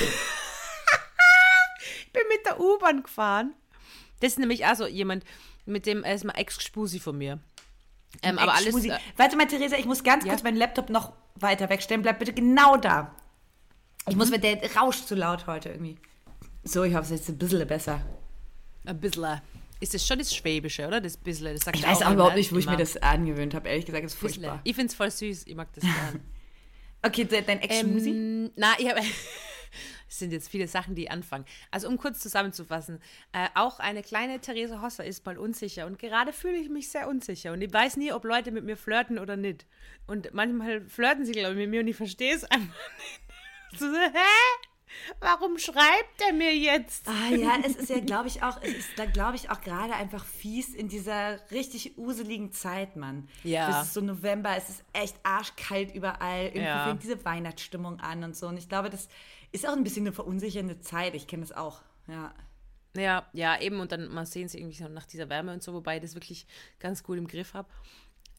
[1.98, 3.54] ich bin mit der U-Bahn gefahren.
[4.20, 5.24] Das ist nämlich also jemand,
[5.66, 7.40] mit dem er ist mal Ex-Spusi von mir.
[8.22, 8.86] Ähm, aber alles.
[8.86, 10.32] Äh, Warte mal, Theresa, ich muss ganz ja?
[10.32, 12.02] kurz meinen Laptop noch weiter wegstellen.
[12.02, 13.14] Bleib bitte genau da.
[14.08, 14.20] Ich mhm.
[14.20, 15.98] muss, der rauscht zu laut heute irgendwie.
[16.64, 18.02] So, ich hoffe, es ist jetzt ein bisschen besser.
[18.86, 19.42] Ein bisschen.
[19.80, 21.02] Ist das schon das Schwäbische, oder?
[21.02, 21.58] Das bisschen.
[21.58, 23.68] Das ich weiß auch überhaupt nicht, wo ich mir das angewöhnt habe.
[23.68, 24.62] Ehrlich gesagt, das ist furchtbar.
[24.64, 25.46] Ich finde es voll süß.
[25.48, 26.22] Ich mag das gern.
[27.06, 28.10] okay, dein Ex-Schmusi?
[28.10, 29.02] Ähm, na, ich habe.
[30.18, 31.46] Sind jetzt viele Sachen, die anfangen.
[31.72, 33.00] Also um kurz zusammenzufassen,
[33.32, 37.08] äh, auch eine kleine Therese Hosser ist mal unsicher und gerade fühle ich mich sehr
[37.08, 39.66] unsicher und ich weiß nie, ob Leute mit mir flirten oder nicht.
[40.06, 42.76] Und manchmal flirten sie, glaube ich, mit mir und ich verstehe es einfach
[43.72, 43.80] nicht.
[43.80, 44.63] So, hä?
[45.20, 47.08] Warum schreibt er mir jetzt?
[47.08, 49.94] Ah ja, es ist ja, glaube ich, auch, es ist da, glaube ich, auch gerade
[49.94, 53.28] einfach fies in dieser richtig useligen Zeit, Mann.
[53.44, 53.82] Ja.
[53.82, 56.46] Es ist so November, es ist echt arschkalt überall.
[56.46, 56.86] Irgendwie ja.
[56.86, 58.48] fängt diese Weihnachtsstimmung an und so.
[58.48, 59.08] Und ich glaube, das
[59.52, 61.16] ist auch ein bisschen eine verunsichernde Zeit.
[61.16, 62.34] Ich kenne das auch, ja.
[62.96, 63.80] Ja, ja, eben.
[63.80, 66.14] Und dann mal sehen sie irgendwie so nach dieser Wärme und so, wobei ich das
[66.14, 66.46] wirklich
[66.80, 67.68] ganz gut im Griff habe.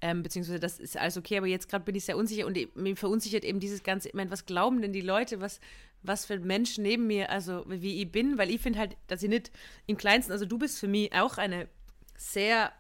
[0.01, 2.97] Ähm, beziehungsweise das ist alles okay, aber jetzt gerade bin ich sehr unsicher und mir
[2.97, 5.61] verunsichert eben dieses ganze, ich meine, was glauben denn die Leute, was,
[6.05, 9.29] was für Menschen neben mir, also wie ich bin, weil ich finde halt, dass ich
[9.29, 9.51] nicht
[9.87, 11.69] im Kleinsten, also du bist für mich auch eine
[12.17, 12.73] sehr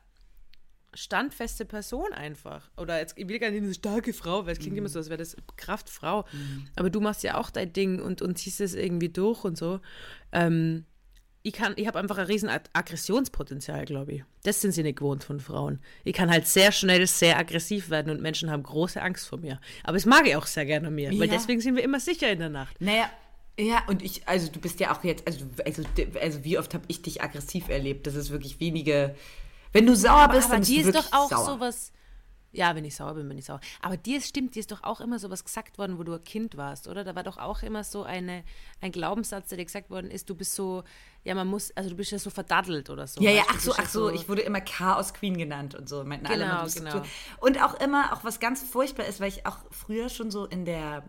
[0.92, 2.70] standfeste Person einfach.
[2.76, 4.78] Oder jetzt, ich will gar nicht eine starke Frau, weil es klingt mhm.
[4.78, 6.24] immer so, als wäre das Kraftfrau.
[6.32, 6.68] Mhm.
[6.76, 9.80] Aber du machst ja auch dein Ding und, und ziehst es irgendwie durch und so.
[10.32, 10.84] Ähm,
[11.46, 14.24] ich kann, ich habe einfach ein riesen Aggressionspotenzial, glaube ich.
[14.44, 15.78] Das sind sie nicht gewohnt von Frauen.
[16.02, 19.60] Ich kann halt sehr schnell sehr aggressiv werden und Menschen haben große Angst vor mir.
[19.82, 21.20] Aber es mag ich auch sehr gerne mir, ja.
[21.20, 22.80] weil deswegen sind wir immer sicher in der Nacht.
[22.80, 23.10] Naja,
[23.60, 25.82] ja, und ich, also du bist ja auch jetzt, also, also,
[26.20, 28.06] also wie oft habe ich dich aggressiv erlebt?
[28.06, 29.14] Das ist wirklich wenige
[29.74, 31.44] wenn du sauer bist, aber, dann bist du wirklich ist doch auch sauer.
[31.44, 31.92] sowas.
[32.54, 33.60] Ja, wenn ich sauer bin, bin ich sauer.
[33.82, 36.56] Aber dir stimmt, dir ist doch auch immer sowas gesagt worden, wo du ein Kind
[36.56, 37.02] warst, oder?
[37.02, 38.44] Da war doch auch immer so eine,
[38.80, 40.84] ein Glaubenssatz, der dir gesagt worden ist, du bist so,
[41.24, 43.20] ja, man muss, also du bist ja so verdaddelt oder so.
[43.20, 46.04] Ja, ja, ach so, ach so, ich wurde immer Chaos Queen genannt und so.
[46.04, 47.02] Meinten genau, alle, genau.
[47.40, 50.64] Und auch immer, auch was ganz furchtbar ist, weil ich auch früher schon so in
[50.64, 51.02] der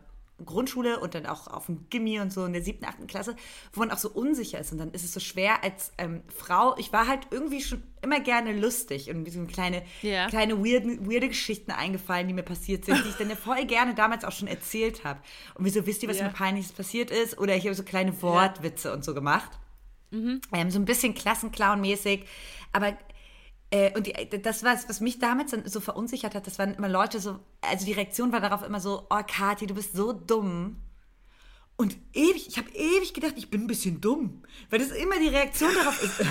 [0.43, 3.35] Grundschule und dann auch auf dem Gimmi und so in der siebten, achten Klasse,
[3.71, 4.71] wo man auch so unsicher ist.
[4.71, 6.75] Und dann ist es so schwer als ähm, Frau.
[6.77, 10.27] Ich war halt irgendwie schon immer gerne lustig und mir sind kleine, yeah.
[10.27, 13.95] kleine weirde, weirde Geschichten eingefallen, die mir passiert sind, die ich dann ja voll gerne
[13.95, 15.21] damals auch schon erzählt habe.
[15.55, 16.27] Und wieso wisst ihr, was yeah.
[16.27, 17.37] mir peinliches passiert ist?
[17.37, 18.95] Oder ich habe so kleine Wortwitze yeah.
[18.95, 19.51] und so gemacht.
[20.11, 20.41] Mhm.
[20.53, 22.25] Ähm, so ein bisschen Klassenclown-mäßig.
[22.73, 22.97] Aber
[23.71, 26.89] Äh, und die, das war was mich damals dann so verunsichert hat, das waren immer
[26.89, 30.77] Leute so, also die Reaktion war darauf immer so, oh Kathi, du bist so dumm.
[31.77, 35.27] Und ewig, ich habe ewig gedacht, ich bin ein bisschen dumm, weil das immer die
[35.27, 36.21] Reaktion darauf ist.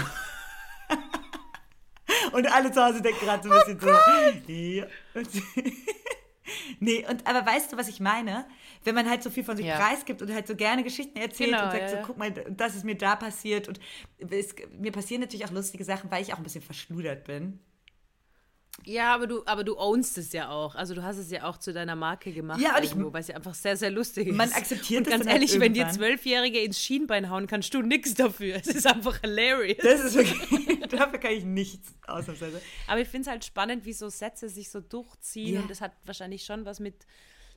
[2.32, 3.87] und alle zu Hause denken gerade so ein bisschen oh
[4.47, 4.53] so.
[4.53, 4.87] Ja.
[6.81, 8.47] nee, und aber weißt du, was ich meine?
[8.83, 9.79] Wenn man halt so viel von sich ja.
[9.79, 12.75] preisgibt und halt so gerne Geschichten erzählt genau, und sagt ja, so, guck mal, das
[12.75, 13.81] ist mir da passiert und
[14.19, 17.61] es, mir passieren natürlich auch lustige Sachen, weil ich auch ein bisschen verschludert bin.
[18.85, 20.75] Ja, aber du, aber du ownst es ja auch.
[20.75, 22.61] Also du hast es ja auch zu deiner Marke gemacht.
[22.61, 24.37] Ja, und irgendwo, weil es ja einfach sehr, sehr lustig ist.
[24.37, 27.83] Man akzeptiert und ganz halt ehrlich, halt wenn dir Zwölfjährige ins Schienbein hauen, kannst du
[27.83, 28.57] nichts dafür.
[28.64, 29.79] Es ist einfach hilarious.
[29.83, 32.61] Das ist wirklich, dafür kann ich nichts ausnahmsweise.
[32.87, 35.55] Aber ich finde es halt spannend, wie so Sätze sich so durchziehen.
[35.55, 35.61] Ja.
[35.61, 37.07] Und das hat wahrscheinlich schon was mit,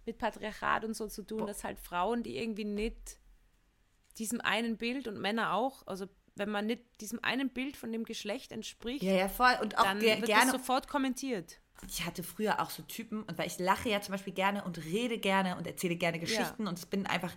[0.05, 1.47] mit Patriarchat und so zu tun, Boah.
[1.47, 3.17] dass halt Frauen, die irgendwie nicht
[4.17, 6.07] diesem einen Bild und Männer auch, also
[6.37, 9.53] wenn man nicht diesem einen Bild von dem Geschlecht entspricht, ja, ja, voll.
[9.61, 11.59] Und auch dann ge wird gerne sofort kommentiert.
[11.87, 14.83] Ich hatte früher auch so Typen, und weil ich lache ja zum Beispiel gerne und
[14.83, 16.69] rede gerne und erzähle gerne Geschichten ja.
[16.69, 17.33] und ich bin einfach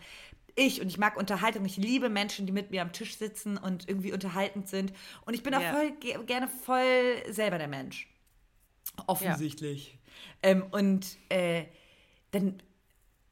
[0.57, 1.65] ich und ich mag Unterhaltung.
[1.65, 4.93] Ich liebe Menschen, die mit mir am Tisch sitzen und irgendwie unterhaltend sind.
[5.25, 5.73] Und ich bin auch ja.
[5.73, 5.93] voll
[6.27, 8.09] gerne voll selber der Mensch.
[9.07, 9.99] Offensichtlich.
[10.43, 10.51] Ja.
[10.51, 11.65] Ähm, und äh,
[12.33, 12.63] dann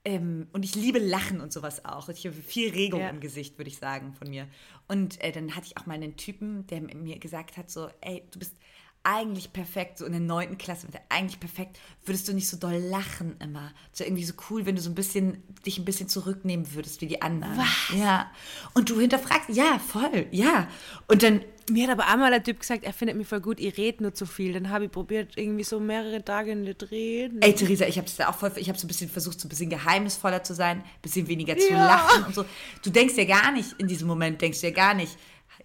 [0.04, 2.08] ähm, und ich liebe Lachen und sowas auch.
[2.08, 3.10] Ich habe viel Regung ja.
[3.10, 4.46] im Gesicht, würde ich sagen, von mir.
[4.86, 8.22] Und äh, dann hatte ich auch mal einen Typen, der mir gesagt hat: so, ey,
[8.30, 8.56] du bist
[9.04, 13.36] eigentlich perfekt, so in der neunten Klasse, eigentlich perfekt, würdest du nicht so doll lachen
[13.40, 13.72] immer.
[13.92, 17.06] So irgendwie so cool, wenn du so ein bisschen, dich ein bisschen zurücknehmen würdest wie
[17.06, 17.56] die anderen.
[17.56, 17.96] Was?
[17.98, 18.30] Ja.
[18.74, 20.68] Und du hinterfragst, ja, voll, ja.
[21.06, 21.42] Und dann.
[21.70, 24.14] Mir hat aber einmal der Typ gesagt, er findet mich voll gut, ich rede nur
[24.14, 24.54] zu viel.
[24.54, 27.42] Dann habe ich probiert, irgendwie so mehrere Tage nicht reden.
[27.42, 29.50] Ey, Theresa, ich habe das auch voll, ich habe so ein bisschen versucht, so ein
[29.50, 31.84] bisschen geheimnisvoller zu sein, ein bisschen weniger zu ja.
[31.84, 32.46] lachen und so.
[32.82, 35.18] Du denkst ja gar nicht, in diesem Moment denkst du ja gar nicht,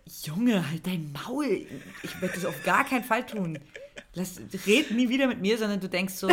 [0.05, 1.65] Junge, halt dein Maul.
[2.03, 3.59] Ich werde das auf gar keinen Fall tun.
[4.13, 6.29] Lass, red nie wieder mit mir, sondern du denkst so,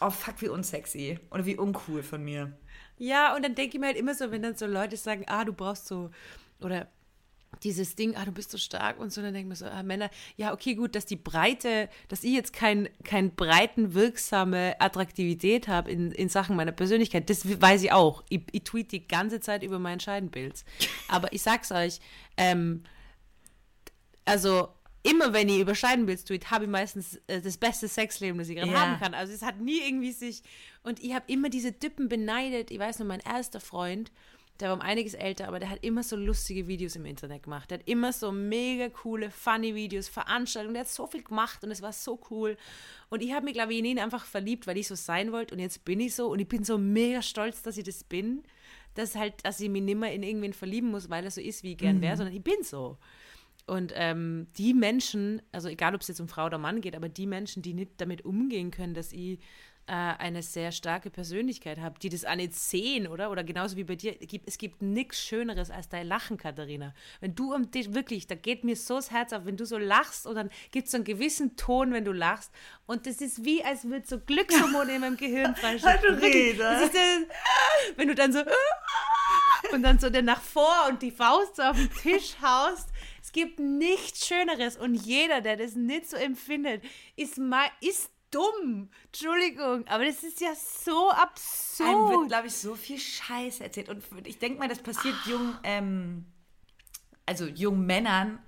[0.00, 1.18] oh fuck, wie unsexy.
[1.30, 2.52] Oder wie uncool von mir.
[2.98, 5.44] Ja, und dann denke ich mir halt immer so, wenn dann so Leute sagen, ah,
[5.44, 6.10] du brauchst so,
[6.60, 6.88] oder
[7.62, 9.82] dieses Ding, ah, du bist so stark und so, dann denke ich mir so, ah,
[9.82, 15.68] Männer, ja, okay, gut, dass die Breite, dass ich jetzt kein, kein breiten, wirksame Attraktivität
[15.68, 18.24] habe in, in Sachen meiner Persönlichkeit, das weiß ich auch.
[18.28, 20.64] Ich, ich tweet die ganze Zeit über mein Scheidenbild.
[21.08, 22.00] Aber ich sag's euch,
[22.36, 22.82] ähm,
[24.24, 24.68] also
[25.04, 28.56] immer wenn ich über Scheidenbild tweet, habe ich meistens äh, das beste Sexleben, das ich
[28.56, 28.80] gerade ja.
[28.80, 29.14] haben kann.
[29.14, 30.42] Also es hat nie irgendwie sich
[30.82, 32.70] und ich habe immer diese Typen beneidet.
[32.70, 34.10] Ich weiß noch, mein erster Freund,
[34.60, 37.70] der war um einiges älter, aber der hat immer so lustige Videos im Internet gemacht.
[37.70, 40.74] Der hat immer so mega coole, funny Videos, Veranstaltungen.
[40.74, 42.56] Der hat so viel gemacht und es war so cool.
[43.10, 45.54] Und ich habe mich, glaube ich, in ihn einfach verliebt, weil ich so sein wollte.
[45.54, 48.42] Und jetzt bin ich so und ich bin so mega stolz, dass ich das bin.
[48.94, 51.64] Dass halt, dass ich mich nicht mehr in irgendwen verlieben muss, weil er so ist,
[51.64, 52.18] wie ich gern wäre, mhm.
[52.18, 52.96] sondern ich bin so.
[53.66, 57.08] Und ähm, die Menschen, also egal ob es jetzt um Frau oder Mann geht, aber
[57.08, 59.38] die Menschen, die nicht damit umgehen können, dass ich
[59.86, 63.30] eine sehr starke Persönlichkeit habe, die das auch nicht sehen, oder?
[63.30, 64.16] Oder genauso wie bei dir,
[64.46, 66.94] es gibt nichts Schöneres als dein Lachen, Katharina.
[67.20, 69.76] Wenn du um dich, wirklich, da geht mir so das Herz auf, wenn du so
[69.76, 72.50] lachst und dann gibt es so einen gewissen Ton, wenn du lachst.
[72.86, 76.20] Und das ist wie, als würde so Glückshormone in meinem Gehirn freischalten.
[77.96, 78.40] wenn du dann so
[79.72, 82.88] und dann so den nach vor und die Faust so auf den Tisch haust
[83.34, 86.82] gibt nichts Schöneres und jeder, der das nicht so empfindet,
[87.16, 88.90] ist, mal, ist dumm.
[89.06, 91.88] Entschuldigung, aber das ist ja so absurd.
[91.88, 93.88] Einem wird, glaube ich, so viel Scheiße erzählt.
[93.88, 95.26] Und ich denke mal, das passiert Ach.
[95.26, 96.26] jungen, ähm,
[97.26, 98.38] also jungen Männern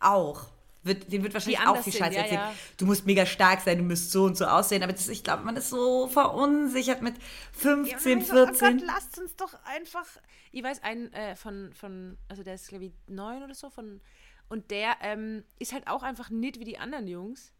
[0.00, 0.48] auch.
[0.82, 2.40] Wird, denen wird wahrscheinlich auch viel Scheiße ja, erzählt.
[2.40, 2.54] Ja.
[2.76, 4.82] Du musst mega stark sein, du musst so und so aussehen.
[4.82, 7.14] Aber das, ich glaube, man ist so verunsichert mit
[7.52, 8.34] 15, ja, 14.
[8.34, 10.06] Oh Gott, lasst uns doch einfach.
[10.52, 14.02] Ich weiß, einen äh, von, von, also der ist, glaube ich, neun oder so, von
[14.48, 17.52] und der ähm, ist halt auch einfach nicht wie die anderen Jungs.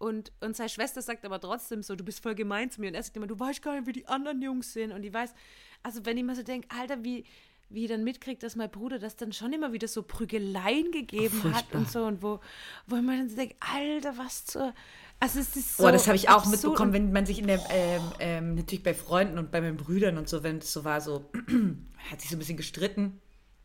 [0.00, 2.88] Und, und seine Schwester sagt aber trotzdem so, du bist voll gemein zu mir.
[2.88, 4.92] Und er sagt immer, du weißt gar nicht, wie die anderen Jungs sind.
[4.92, 5.34] Und ich weiß,
[5.82, 7.26] also wenn ich mal so denke, Alter, wie,
[7.68, 11.42] wie ich dann mitkriegt, dass mein Bruder das dann schon immer wieder so Prügeleien gegeben
[11.44, 12.04] oh, hat und so.
[12.04, 12.40] Und wo,
[12.86, 14.72] wo man dann so denkt, Alter, was zur...
[15.20, 15.86] Also es ist so.
[15.86, 18.94] Oh, das habe ich auch mitbekommen, wenn man sich in der, ähm, ähm, natürlich bei
[18.94, 21.30] Freunden und bei meinen Brüdern und so, wenn es so war, so,
[22.10, 23.20] hat sich so ein bisschen gestritten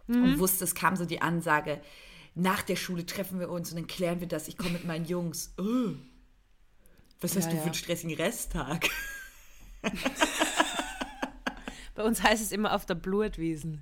[0.08, 0.24] mhm.
[0.24, 1.80] und wusste, es kam so die Ansage,
[2.34, 4.50] nach der Schule treffen wir uns und dann klären wir das.
[4.50, 5.54] Ich komme mit meinen Jungs.
[5.58, 5.94] Oh,
[7.22, 8.90] was hast ja, du für einen stressigen Resttag?
[11.96, 13.80] Bei uns heißt es immer auf der Blutwiesen.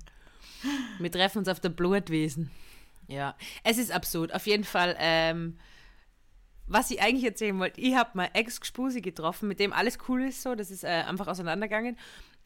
[0.98, 2.50] Wir treffen uns auf der Blutwiesen.
[3.08, 4.34] Ja, es ist absurd.
[4.34, 5.58] Auf jeden Fall, ähm,
[6.66, 10.42] was ich eigentlich erzählen wollte, ich habe mal Ex-Gspusi getroffen, mit dem alles cool ist
[10.42, 11.98] so, das ist äh, einfach auseinandergegangen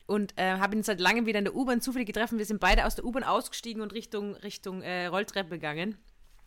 [0.07, 2.39] und äh, habe ihn seit langem wieder in der U-Bahn zufällig getroffen.
[2.39, 5.97] Wir sind beide aus der U-Bahn ausgestiegen und Richtung, Richtung äh, Rolltreppe gegangen.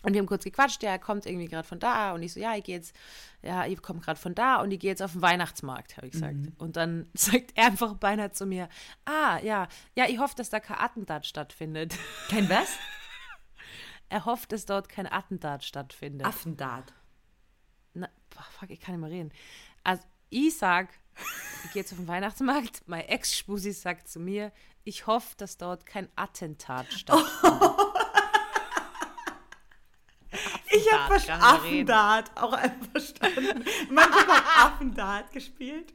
[0.04, 2.14] Und wir haben kurz gequatscht, ja, er kommt irgendwie gerade von da.
[2.14, 2.96] Und ich so, ja, ich gehe jetzt,
[3.42, 6.14] ja, ich komme gerade von da und ich gehe jetzt auf den Weihnachtsmarkt, habe ich
[6.14, 6.36] gesagt.
[6.36, 6.54] Mhm.
[6.58, 8.68] Und dann sagt er einfach beinahe zu mir,
[9.06, 11.96] ah, ja, ja, ich hoffe, dass da kein Attentat stattfindet.
[12.30, 12.70] Kein was?
[14.10, 16.28] Er hofft, dass dort kein Attentat stattfindet.
[16.28, 16.92] Affendat.
[17.94, 18.10] Na,
[18.60, 19.32] fuck, ich kann nicht mehr reden.
[19.86, 20.90] Also, ich sag,
[21.64, 24.52] ich gehe jetzt auf den Weihnachtsmarkt, mein Ex-Spusi sagt zu mir,
[24.84, 27.78] ich hoffe, dass dort kein Attentat stattfindet.
[31.18, 31.44] Ich habe.
[31.44, 33.66] Affendat auch einfach verstanden.
[33.90, 35.94] Manche haben Affendat gespielt.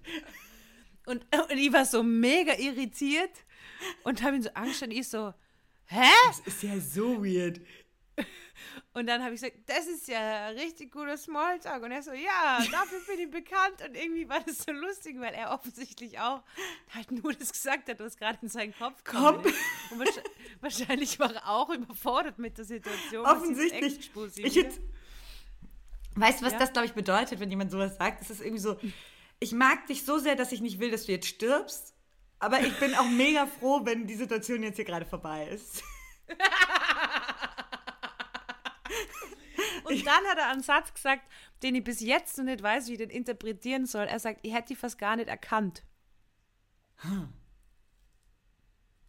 [1.06, 3.30] Und, und ich war so mega irritiert
[4.02, 5.32] und habe ihn so angeschaut und ich so,
[5.86, 6.08] hä?
[6.26, 7.60] Das ist ja so weird.
[8.92, 11.82] Und dann habe ich gesagt, das ist ja richtig guter Smalltalk.
[11.82, 13.82] Und er so, ja, dafür bin ich bekannt.
[13.86, 16.42] Und irgendwie war das so lustig, weil er offensichtlich auch
[16.94, 19.42] halt nur das gesagt hat, was gerade in seinen Kopf Komm.
[19.42, 19.46] kommt.
[19.46, 20.22] Und wahrsch-
[20.60, 23.24] wahrscheinlich war er auch überfordert mit der Situation.
[23.26, 24.10] Offensichtlich.
[24.36, 24.80] Ich jetzt,
[26.14, 26.58] weißt du, was Ja.
[26.58, 28.22] das, glaube ich, bedeutet, wenn jemand sowas sagt?
[28.22, 28.78] Es ist irgendwie so,
[29.38, 31.92] ich mag dich so sehr, dass ich nicht will, dass du jetzt stirbst.
[32.38, 35.82] Aber ich bin auch mega froh, wenn die Situation jetzt hier gerade vorbei ist.
[39.86, 41.30] Und dann hat er einen Satz gesagt,
[41.62, 44.06] den ich bis jetzt noch nicht weiß, wie ich den interpretieren soll.
[44.06, 45.84] Er sagt, ich hätte die fast gar nicht erkannt.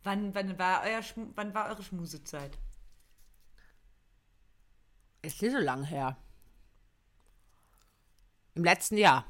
[0.03, 1.01] Wann, wann, war, euer
[1.35, 2.57] wann war eure Schmusezeit?
[5.23, 6.15] Ist nicht so lang her.
[8.53, 9.25] Im letzten Jahr.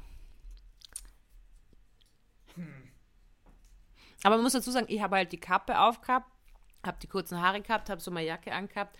[4.22, 6.30] Aber man muss dazu sagen, ich habe halt die Kappe aufgehabt,
[6.84, 8.98] habe die kurzen Haare gehabt, habe so meine Jacke angehabt.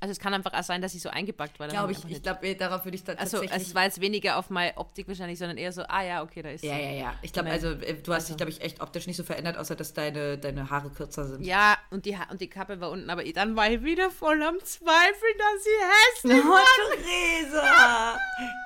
[0.00, 1.66] Also es kann einfach auch sein, dass ich so eingepackt war.
[1.66, 3.68] Glaube ich, ich glaube, darauf würde ich da Also tatsächlich...
[3.68, 6.50] es war jetzt weniger auf meine Optik wahrscheinlich, sondern eher so, ah ja, okay, da
[6.50, 6.80] ist ja, so.
[6.80, 7.14] ja, ja.
[7.22, 7.66] Ich glaube, Genau.
[7.68, 10.38] also äh, du hast dich, glaube ich, echt optisch nicht so verändert, außer dass deine,
[10.38, 11.44] deine Haare kürzer sind.
[11.44, 14.40] Ja, und die, Ha- und die Kappe war unten, aber dann war ich wieder voll
[14.42, 18.18] am Zweifeln, dass sie hässlich Oh, Theresa!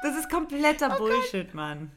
[0.02, 1.90] Das ist kompletter Oh Bullshit, Mann.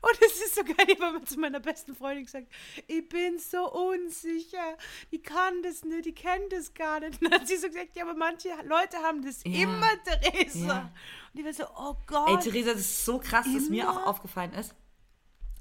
[0.00, 2.48] Und es ist so geil, habe mal zu meiner besten Freundin gesagt,
[2.86, 4.76] ich bin so unsicher,
[5.10, 7.20] ich kann das nicht, ich kenne das gar nicht.
[7.20, 9.62] Und dann hat sie so gesagt, ja, aber manche Leute haben das Ja.
[9.62, 10.66] immer, Theresa.
[10.66, 10.92] Ja.
[11.32, 12.28] Und ich war so, oh Gott.
[12.28, 13.92] Ey, Theresa, das ist so krass, dass mir Immer?
[14.02, 14.74] auch aufgefallen ist.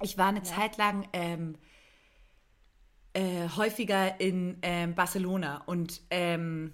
[0.02, 1.58] Ich war eine Zeit lang ähm,
[3.14, 6.74] äh, häufiger in ähm, Barcelona und ähm,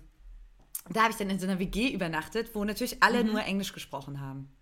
[0.89, 4.21] da habe ich dann in so einer WG übernachtet, wo natürlich alle nur Englisch gesprochen
[4.21, 4.54] haben.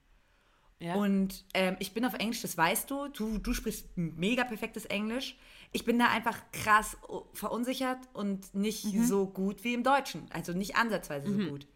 [0.79, 0.95] Ja.
[0.95, 3.07] Und ähm, ich bin auf Englisch, das weißt du.
[3.07, 3.37] du.
[3.37, 5.37] Du sprichst mega perfektes Englisch.
[5.71, 6.97] Ich bin da einfach krass
[7.33, 10.29] verunsichert und nicht so gut wie im Deutschen.
[10.31, 11.67] Also nicht ansatzweise so gut.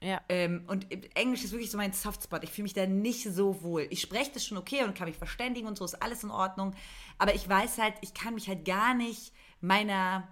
[0.00, 0.20] ja.
[0.28, 2.42] Ähm, und Englisch ist wirklich so mein Softspot.
[2.44, 3.86] Ich fühle mich da nicht so wohl.
[3.90, 6.74] Ich spreche das schon okay und kann mich verständigen und so, ist alles in Ordnung.
[7.18, 10.28] Aber ich weiß halt, ich kann mich halt gar nicht meiner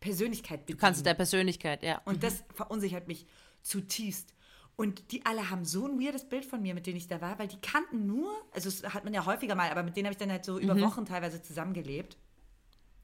[0.00, 0.78] Persönlichkeit bedienen.
[0.78, 2.00] Du kannst der Persönlichkeit, ja.
[2.04, 3.26] Und das verunsichert mich
[3.62, 4.34] zutiefst.
[4.80, 7.38] Und die alle haben so ein weirdes Bild von mir, mit denen ich da war,
[7.38, 10.14] weil die kannten nur, also das hat man ja häufiger mal, aber mit denen habe
[10.14, 12.16] ich dann halt so über Wochen teilweise zusammengelebt.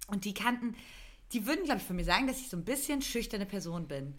[0.06, 0.74] Und die kannten,
[1.34, 4.14] die würden, glaube ich, von mir sagen, dass ich so ein bisschen schüchterne Person bin.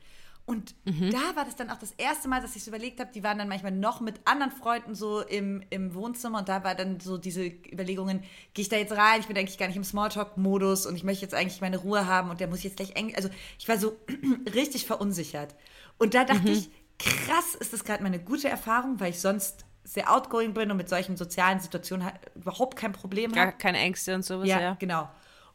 [0.45, 3.23] Und da war das dann auch das erste Mal, dass ich so überlegt habe, die
[3.23, 6.99] waren dann manchmal noch mit anderen Freunden so im, im Wohnzimmer und da war dann
[6.99, 8.19] so diese Überlegungen,
[8.53, 11.23] gehe ich da jetzt rein, ich bin eigentlich gar nicht im Smalltalk-Modus und ich möchte
[11.23, 13.97] jetzt eigentlich meine Ruhe haben und der muss jetzt gleich eng, also ich war so
[14.53, 15.55] richtig verunsichert.
[15.97, 16.69] Und da dachte ich,
[16.99, 20.89] krass, ist das gerade meine gute Erfahrung, weil ich sonst sehr outgoing bin und mit
[20.89, 23.51] solchen sozialen Situationen überhaupt kein Problem habe.
[23.51, 24.73] Gar keine Ängste und sowas, Ja, ja.
[24.79, 25.09] genau.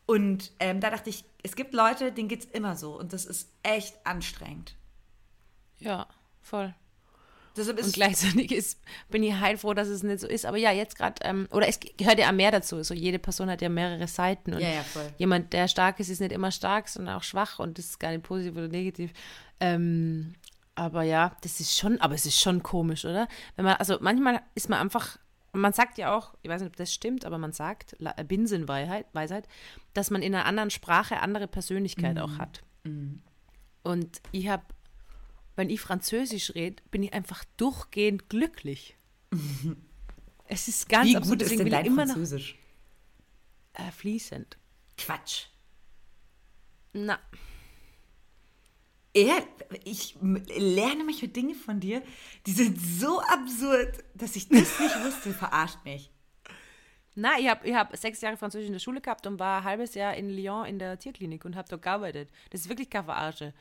[0.06, 2.98] Und ähm, da dachte ich, es gibt Leute, denen geht es immer so.
[2.98, 4.74] Und das ist echt anstrengend.
[5.78, 6.06] Ja,
[6.40, 6.74] voll.
[7.56, 8.80] Deshalb ist Und gleichzeitig ist,
[9.10, 10.46] bin ich heilfroh, dass es nicht so ist.
[10.46, 12.82] Aber ja, jetzt gerade, ähm, oder es gehört ja auch mehr dazu.
[12.82, 14.54] So jede Person hat ja mehrere Seiten.
[14.54, 15.12] Und Ja, ja, voll.
[15.18, 17.58] jemand, der stark ist, ist nicht immer stark, sondern auch schwach.
[17.58, 19.12] Und das ist gar nicht positiv oder negativ.
[19.60, 20.34] Ähm,
[20.74, 23.28] aber ja, das ist schon, aber es ist schon komisch, oder?
[23.56, 25.18] Wenn man, also manchmal ist man einfach,
[25.52, 27.96] man sagt ja auch, ich weiß nicht, ob das stimmt, aber man sagt,
[28.26, 29.46] Binsenweisheit, Weisheit,
[29.92, 32.62] dass man in einer anderen Sprache andere Persönlichkeit auch hat.
[33.82, 34.64] Und ich habe
[35.56, 38.96] wenn ich Französisch rede, bin ich einfach durchgehend glücklich.
[40.46, 42.56] es ist ganz Wie absurd, gut ist denn dein immer noch Französisch?
[43.74, 44.56] äh, fließend.
[44.96, 45.46] Quatsch.
[46.92, 47.18] Na,
[49.14, 49.46] Er,
[49.84, 52.02] ich lerne manchmal Dinge von dir,
[52.46, 55.32] die sind so absurd, dass ich das nicht wusste.
[55.34, 56.10] Verarscht mich.
[57.14, 59.64] na ich habe ich hab sechs Jahre Französisch in der Schule gehabt und war ein
[59.64, 62.30] halbes Jahr in Lyon in der Tierklinik und habe dort gearbeitet.
[62.50, 63.52] Das ist wirklich keine Verarsche.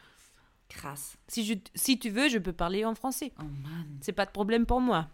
[0.69, 1.17] Krass.
[1.27, 3.33] Si, je, si tu veux, je peux parler en français.
[3.37, 3.99] Oh Mann.
[4.01, 5.09] C'est pas de problème pour moi.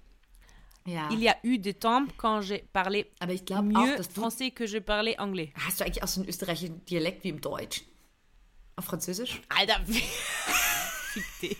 [0.85, 1.09] Ja.
[1.11, 4.21] Il y a eu des temps quand j'ai parlé Aber ich mieux auch, dass du.
[4.21, 5.51] français que je parlais anglais.
[5.65, 7.87] Hast du eigentlich auch so einen österreichischen Dialekt wie im Deutschen?
[8.77, 9.41] Auf Französisch?
[9.49, 11.57] Alter, fick dich.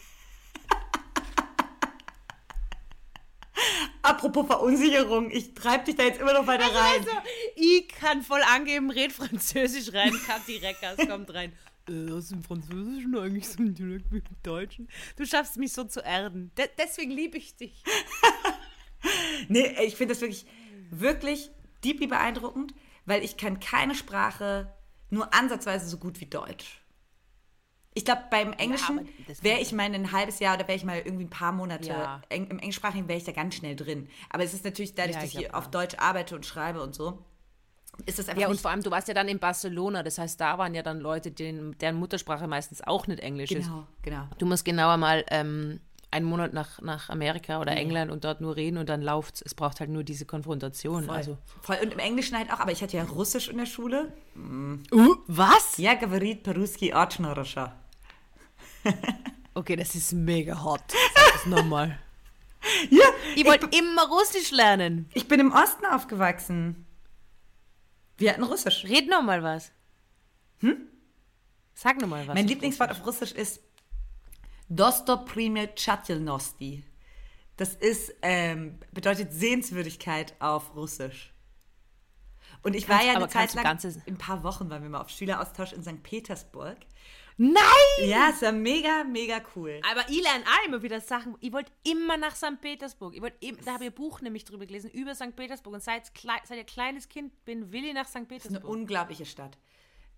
[4.08, 7.00] apropos Verunsicherung, ich treibe dich da jetzt immer noch weiter rein.
[7.00, 7.12] Also,
[7.56, 11.54] ich kann voll angeben, red Französisch rein, Kathi Reckers kommt rein.
[11.88, 14.88] Äh, aus dem Französischen eigentlich so direkt wie im Deutschen.
[15.16, 16.52] Du schaffst mich so zu erden.
[16.58, 17.84] De deswegen liebe ich dich.
[19.48, 20.46] nee, ich finde das wirklich,
[20.90, 21.52] wirklich
[21.84, 22.74] deeply beeindruckend,
[23.06, 24.74] weil ich kann keine Sprache
[25.10, 26.82] nur ansatzweise so gut wie Deutsch.
[27.97, 30.85] Ich glaube, beim Englischen aber das- wäre ich mal ein halbes Jahr oder wäre ich
[30.85, 32.23] mal irgendwie ein paar Monate Ja.
[32.31, 34.09] eng, im Englischsprachigen wäre ich da ganz schnell drin.
[34.31, 35.71] Aber es ist natürlich dadurch, Ja, dass ich ich hier glaub auf auch.
[35.73, 37.23] Deutsch arbeite und schreibe und so,
[38.07, 40.17] ist das einfach Ja, und nicht vor allem, du warst ja dann in Barcelona, das
[40.17, 43.67] heißt, da waren ja dann Leute, denen, deren Muttersprache meistens auch nicht Englisch ist.
[43.67, 44.25] genau, genau.
[44.39, 45.79] Du musst genauer mal ähm,
[46.11, 49.43] einen Monat nach, nach Amerika oder England und dort nur reden und dann läuft's.
[49.43, 51.05] Es braucht halt nur diese Konfrontation.
[51.05, 51.15] Voll.
[51.17, 51.39] Also.
[51.63, 51.77] Voll.
[51.83, 54.13] Und im Englischen halt auch, aber ich hatte ja Russisch in der Schule.
[54.37, 55.77] Uh, was?
[55.79, 57.71] Ja, говорит по-русски очень хорошо.
[59.54, 60.82] Okay, das ist mega hot.
[61.16, 61.98] Sag das nochmal.
[62.90, 65.10] Ja, Ich wollte immer Russisch lernen.
[65.14, 66.86] ich bin im Osten aufgewachsen.
[68.18, 68.84] Wir hatten Russisch.
[68.84, 69.72] Red nochmal was.
[70.60, 70.76] Hm?
[71.76, 72.34] Sag nochmal was.
[72.36, 73.62] Mein Lieblingswort auf Russisch ist
[74.70, 76.84] Dosto prime chatelnosti.
[77.56, 81.32] Das ist, ähm, bedeutet Sehenswürdigkeit auf Russisch.
[82.64, 85.02] Und ich war Kannst- ja aber eine Zeit lang, ein paar Wochen waren wir mal
[85.02, 86.04] auf Schüleraustausch in St.
[86.04, 86.78] Petersburg.
[87.38, 87.62] Nein!
[88.00, 89.80] Ja, es war mega, mega cool.
[89.90, 91.36] Aber ich lerne auch immer wieder Sachen.
[91.40, 92.60] Ich wollte immer nach St.
[92.60, 93.16] Petersburg.
[93.16, 95.36] Ich wollte da habe ich ein Buch nämlich drüber gelesen, über St.
[95.36, 95.76] Petersburg.
[95.76, 98.16] Und seit, seit ich ein kleines Kind bin, will ich nach St.
[98.16, 98.72] Das ist eine Petersburg.
[98.72, 99.58] unglaubliche Stadt.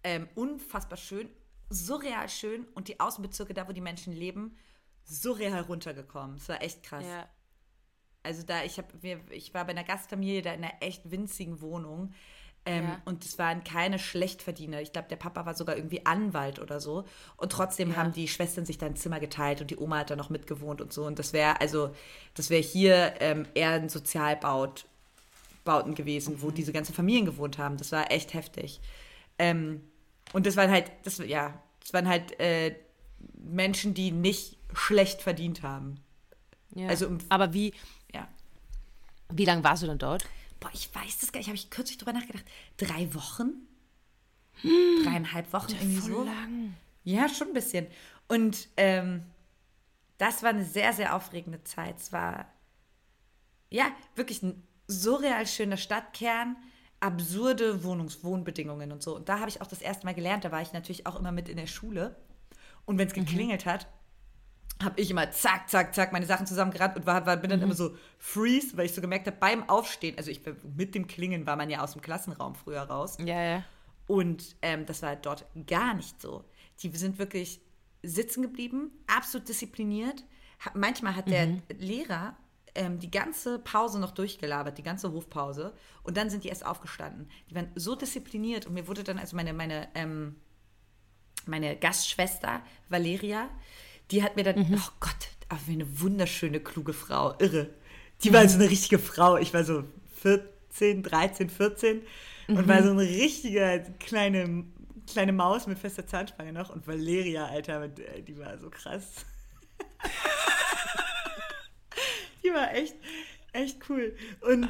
[0.01, 1.29] Ähm, unfassbar schön,
[1.69, 4.57] surreal schön und die Außenbezirke, da wo die Menschen leben,
[5.03, 6.37] surreal runtergekommen.
[6.37, 7.05] Es war echt krass.
[7.05, 7.27] Ja.
[8.23, 11.59] Also da, ich, hab, wir, ich war bei einer Gastfamilie da in einer echt winzigen
[11.59, 12.13] Wohnung.
[12.69, 13.01] Ähm, Ja.
[13.05, 14.81] Und es waren keine Schlechtverdiener.
[14.81, 17.03] Ich glaube, der Papa war sogar irgendwie Anwalt oder so.
[17.37, 17.95] Und trotzdem Ja.
[17.97, 20.79] haben die Schwestern sich da ein Zimmer geteilt und die Oma hat da noch mitgewohnt
[20.81, 21.05] und so.
[21.05, 21.93] Und das wäre, also,
[22.35, 24.85] das wäre hier ähm, eher ein Sozialbaut,
[25.65, 26.41] Bauten gewesen, Mhm.
[26.41, 27.77] wo diese ganzen Familien gewohnt haben.
[27.77, 28.79] Das war echt heftig.
[29.37, 29.81] Ähm,
[30.33, 32.75] und das waren halt, das, ja, das waren halt äh,
[33.33, 35.99] Menschen, die nicht schlecht verdient haben.
[36.75, 36.87] Ja.
[36.87, 37.73] Also Aber wie,
[38.13, 38.27] Ja.
[39.31, 40.23] wie lange warst du dann dort?
[40.59, 41.47] Boah, ich weiß das gar nicht.
[41.47, 42.45] Habe ich kürzlich drüber nachgedacht.
[42.77, 43.67] Drei Wochen?
[45.03, 46.23] Dreieinhalb Wochen irgendwie so.
[46.23, 46.75] lang.
[47.03, 47.87] Ja, schon ein bisschen.
[48.27, 49.23] Und ähm,
[50.17, 51.97] das war eine sehr, sehr aufregende Zeit.
[51.97, 52.45] Es war,
[53.69, 53.85] ja,
[54.15, 56.57] wirklich ein surreal schöner Stadtkern,
[56.99, 59.15] absurde Wohnungs Wohnbedingungen und so.
[59.15, 60.43] Und da habe ich auch das erste Mal gelernt.
[60.43, 62.17] Da war ich natürlich auch immer mit in der Schule.
[62.85, 63.87] Und wenn es geklingelt hat,
[64.81, 67.75] habe ich immer zack, zack, zack meine Sachen zusammengerannt und war, war, bin dann immer
[67.75, 70.41] so freeze, weil ich so gemerkt habe, beim Aufstehen, also ich
[70.77, 73.17] mit dem Klingeln war man ja aus dem Klassenraum früher raus.
[73.19, 73.63] Ja, ja.
[74.07, 76.45] Und ähm, das war dort gar nicht so.
[76.81, 77.61] Die sind wirklich
[78.01, 80.23] sitzen geblieben, absolut diszipliniert.
[80.73, 82.35] Manchmal hat der Lehrer
[82.75, 85.73] ähm, die ganze Pause noch durchgelabert, die ganze Hofpause.
[86.03, 87.29] Und dann sind die erst aufgestanden.
[87.49, 90.37] Die waren so diszipliniert und mir wurde dann, also meine, meine, ähm,
[91.45, 93.49] meine Gastschwester Valeria,
[94.11, 97.69] die hat mir dann, oh Gott, aber wie eine wunderschöne, kluge Frau, irre.
[98.23, 99.37] Die war so eine richtige Frau.
[99.37, 99.83] Ich war so
[100.21, 102.01] 14, 13, 14
[102.47, 104.65] und war so eine richtige kleine,
[105.11, 106.69] kleine Maus mit fester Zahnspange noch.
[106.69, 109.25] Und Valeria, Alter, äh, die war so krass.
[112.43, 112.95] die war echt,
[113.53, 114.15] echt cool.
[114.41, 114.69] Und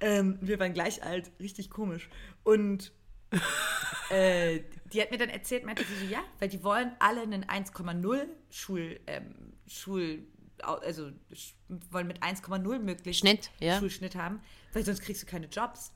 [0.00, 2.08] ähm, wir waren gleich alt, richtig komisch.
[2.44, 2.92] Und
[4.10, 4.60] äh,
[4.92, 8.26] die hat mir dann erzählt, meinte sie so, ja, weil die wollen alle einen 1,0
[8.50, 10.26] Schul, ähm, Schul,
[10.62, 11.10] also
[11.90, 13.78] wollen mit 1,0 möglichst Schnitt, ja.
[13.78, 14.40] Schulschnitt haben,
[14.72, 15.92] weil sonst kriegst du keine Jobs.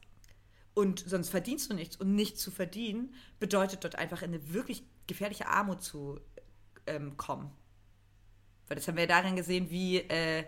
[0.75, 1.97] Und sonst verdienst du nichts.
[1.97, 6.19] Und nichts zu verdienen bedeutet dort einfach in eine wirklich gefährliche Armut zu
[6.87, 7.51] ähm, kommen.
[8.69, 10.45] Weil das haben wir ja daran gesehen, wie, äh,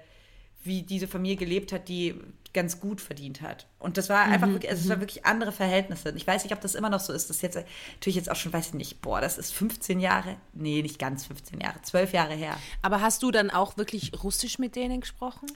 [0.65, 2.15] wie diese Familie gelebt hat, die
[2.55, 3.67] ganz gut verdient hat.
[3.79, 6.15] Und das war einfach wirklich, also es war wirklich andere Verhältnisse.
[6.17, 7.29] Ich weiß nicht, ob das immer noch so ist.
[7.29, 7.59] Das ist jetzt
[7.95, 11.27] natürlich jetzt auch schon, weiß ich nicht, boah, das ist 15 Jahre, nee, nicht ganz
[11.27, 12.57] 15 Jahre, 12 Jahre her.
[12.81, 15.49] Aber hast du dann auch wirklich Russisch mit denen gesprochen?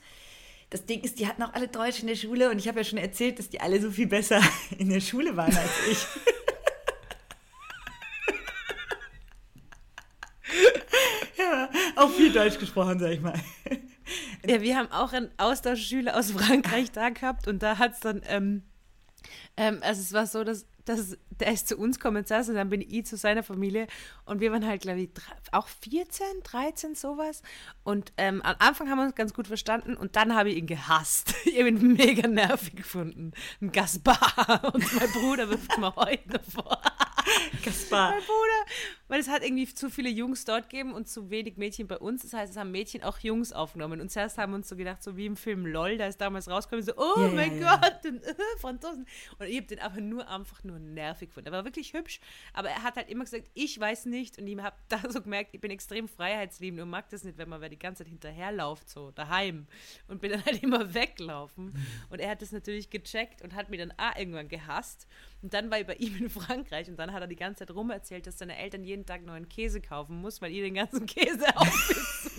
[0.71, 2.85] Das Ding ist, die hatten auch alle Deutsch in der Schule und ich habe ja
[2.85, 4.43] schon erzählt, dass die alle so viel besser
[4.79, 5.99] in der Schule waren als ich.
[11.39, 13.41] ja, auch viel Deutsch gesprochen, sag ich mal.
[14.47, 18.23] Ja, wir haben auch einen Austauschschüler aus Frankreich da gehabt und da hat es dann,
[18.27, 18.63] ähm,
[19.57, 22.69] ähm, also es war so, dass, dass der ist zu uns gekommen saß und dann
[22.69, 23.87] bin ich zu seiner Familie
[24.25, 25.11] und wir waren halt, glaube ich,
[25.53, 27.43] auch 14, 13, sowas.
[27.85, 30.67] Und ähm, am Anfang haben wir uns ganz gut verstanden und dann habe ich ihn
[30.67, 31.35] gehasst.
[31.49, 33.33] Ich habe ihn mega nervig gefunden.
[33.61, 36.81] Ein Gaspar und mein Bruder wirft mir heute vor.
[37.65, 38.11] Kaspar.
[38.11, 41.89] Mein Bruder, weil es hat irgendwie zu viele Jungs dort gegeben und zu wenig Mädchen
[41.89, 42.23] bei uns.
[42.23, 44.01] Das heißt, es haben Mädchen auch Jungs aufgenommen.
[44.01, 46.49] Und zuerst haben wir uns so gedacht, so wie im Film LOL, da ist damals
[46.49, 49.07] rausgekommen, so, oh Ja, mein ja, Gott, und, äh, Franzosen.
[49.39, 51.49] Und ich habe den aber nur einfach nur nervig gefunden.
[51.49, 52.21] Er war wirklich hübsch,
[52.53, 54.39] aber er hat halt immer gesagt, ich weiß nicht.
[54.39, 57.49] Und ich habe da so gemerkt, ich bin extrem freiheitsliebend und mag das nicht, wenn
[57.49, 59.67] man wer die ganze Zeit hinterherläuft, so daheim.
[60.07, 61.75] Und bin dann halt immer weglaufen.
[62.11, 65.07] Und er hat das natürlich gecheckt und hat mir dann auch irgendwann gehasst.
[65.43, 67.75] Und dann war ich bei ihm in Frankreich und dann hat er die ganze Zeit
[67.75, 71.07] rum erzählt, dass seine Eltern jeden Tag neuen Käse kaufen muss, weil ihr den ganzen
[71.07, 72.31] Käse aufisst.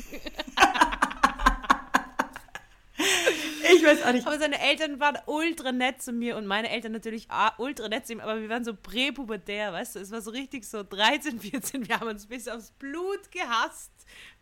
[3.71, 4.27] Ich weiß auch nicht.
[4.27, 8.13] Aber seine Eltern waren ultra nett zu mir und meine Eltern natürlich ultra nett zu
[8.13, 11.87] ihm, aber wir waren so präpubertär, weißt du, es war so richtig so 13, 14,
[11.87, 13.91] wir haben uns bis aufs Blut gehasst.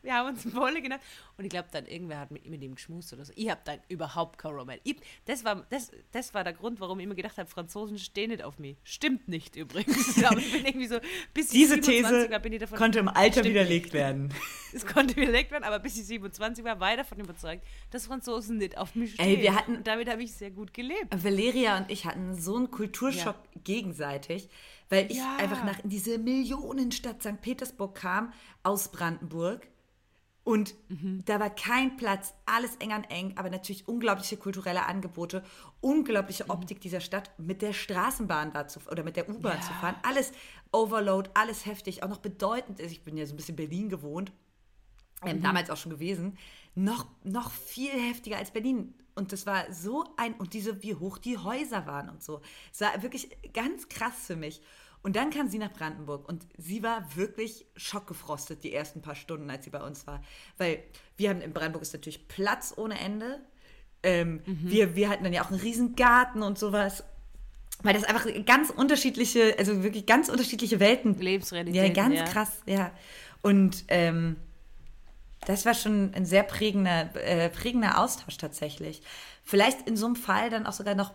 [0.02, 1.02] Wir haben uns voll genannt.
[1.38, 3.34] Und ich glaube, dann irgendwer hat mit, mit ihm geschmust oder so.
[3.36, 4.78] Ich habe dann überhaupt kein Roman.
[4.84, 8.30] Ich, das, war, das, das war der Grund, warum ich immer gedacht habe, Franzosen stehen
[8.30, 8.78] nicht auf mich.
[8.84, 10.24] Stimmt nicht übrigens.
[10.26, 11.00] Aber ich bin irgendwie so,
[11.34, 14.34] bis ich Diese 27 These war, bin ich davon konnte im Alter widerlegt werden.
[14.74, 18.58] es konnte widerlegt werden, aber bis ich 27 war, war ich davon überzeugt, dass Franzosen
[18.58, 19.26] nicht auf mich stehen.
[19.26, 21.08] Ey, wir hatten- und damit habe ich sehr gut gelebt.
[21.24, 24.50] Valeria und ich hatten so einen Kulturschock gegenseitig,
[24.90, 25.36] weil ich Ja.
[25.38, 27.42] einfach nach in diese Millionenstadt St.
[27.42, 28.34] Petersburg kam
[28.64, 29.68] aus Brandenburg.
[30.44, 31.24] Und Mhm.
[31.26, 35.44] da war kein Platz, alles eng an eng, aber natürlich unglaubliche kulturelle Angebote,
[35.82, 36.52] unglaubliche Mhm.
[36.52, 39.98] Optik dieser Stadt, mit der Straßenbahn da zu, oder mit der U-Bahn zu fahren.
[40.04, 40.32] Alles
[40.72, 42.92] Overload, alles heftig, auch noch bedeutend ist.
[42.94, 44.32] Ich bin ja so ein bisschen Berlin gewohnt,
[45.22, 45.28] Mhm.
[45.30, 46.38] ähm, damals auch schon gewesen,
[46.78, 48.94] noch, noch viel heftiger als Berlin.
[49.16, 52.40] Und das war so ein, und diese, wie hoch die Häuser waren und so.
[52.72, 54.62] Es war wirklich ganz krass für mich.
[55.02, 59.50] Und dann kam sie nach Brandenburg und sie war wirklich schockgefrostet die ersten paar Stunden,
[59.50, 60.22] als sie bei uns war.
[60.58, 60.84] Weil
[61.18, 63.40] wir haben in Brandenburg ist natürlich Platz ohne Ende.
[64.04, 67.04] Ähm, wir, wir hatten dann ja auch einen riesen Garten und sowas.
[67.82, 72.24] Weil das einfach ganz unterschiedliche, also wirklich ganz unterschiedliche Welten Lebensrealitäten, Ja, ganz ja.
[72.26, 72.92] krass, ja.
[73.42, 74.36] Und ähm,
[75.46, 79.02] das war schon ein sehr prägender, äh, prägender Austausch tatsächlich.
[79.44, 81.14] Vielleicht in so einem Fall dann auch sogar noch,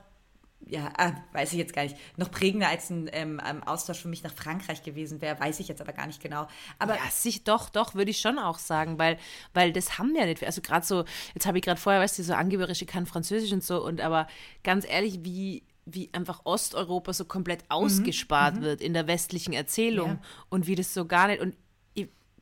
[0.64, 4.22] ja, ah, weiß ich jetzt gar nicht, noch prägender als ein ähm, Austausch für mich
[4.22, 6.46] nach Frankreich gewesen wäre, weiß ich jetzt aber gar nicht genau.
[6.78, 9.18] Aber Ja, sich doch, doch, würde ich schon auch sagen, weil,
[9.54, 10.44] weil das haben ja nicht.
[10.44, 11.04] Also gerade so,
[11.34, 14.00] jetzt habe ich gerade vorher, weißt du, so angeberisch, ich kann Französisch und so, und
[14.00, 14.28] aber
[14.62, 20.18] ganz ehrlich, wie, wie einfach Osteuropa so komplett ausgespart wird in der westlichen Erzählung Ja.
[20.48, 21.40] und wie das so gar nicht.
[21.42, 21.56] Und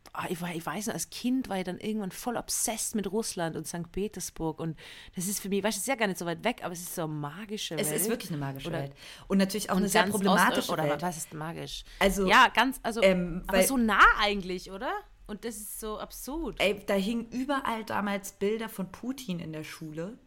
[0.07, 2.95] ich, ah, ich, war, ich weiß noch, als Kind war ich dann irgendwann voll obsessed
[2.95, 3.91] mit Russland und St.
[3.93, 4.59] Petersburg.
[4.61, 4.77] Und
[5.15, 6.73] das ist für mich, weißt du, es ist ja gar nicht so weit weg, aber
[6.73, 8.01] es ist so eine magische es Welt.
[8.01, 8.93] ist wirklich eine magische Oder- Welt.
[9.29, 11.03] Und natürlich auch und eine sehr problematische Osteu- oder Welt.
[11.03, 11.85] was ist magisch?
[12.01, 14.91] Also, ja, ganz, also, ähm, aber weil- so nah eigentlich, oder?
[15.27, 16.57] Und das ist so absurd.
[16.61, 20.19] Ey, da hingen überall damals Bilder von Putin in der Schule.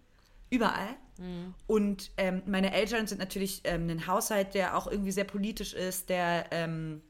[0.49, 0.95] Überall.
[1.17, 1.53] Mhm.
[1.67, 6.09] Und ähm, meine Eltern sind natürlich ähm, ein Haushalt, der auch irgendwie sehr politisch ist,
[6.09, 7.01] der ähm,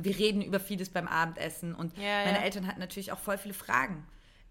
[0.00, 2.44] wir reden über vieles beim Abendessen und Ja, meine ja.
[2.44, 4.06] Eltern hatten natürlich auch voll viele Fragen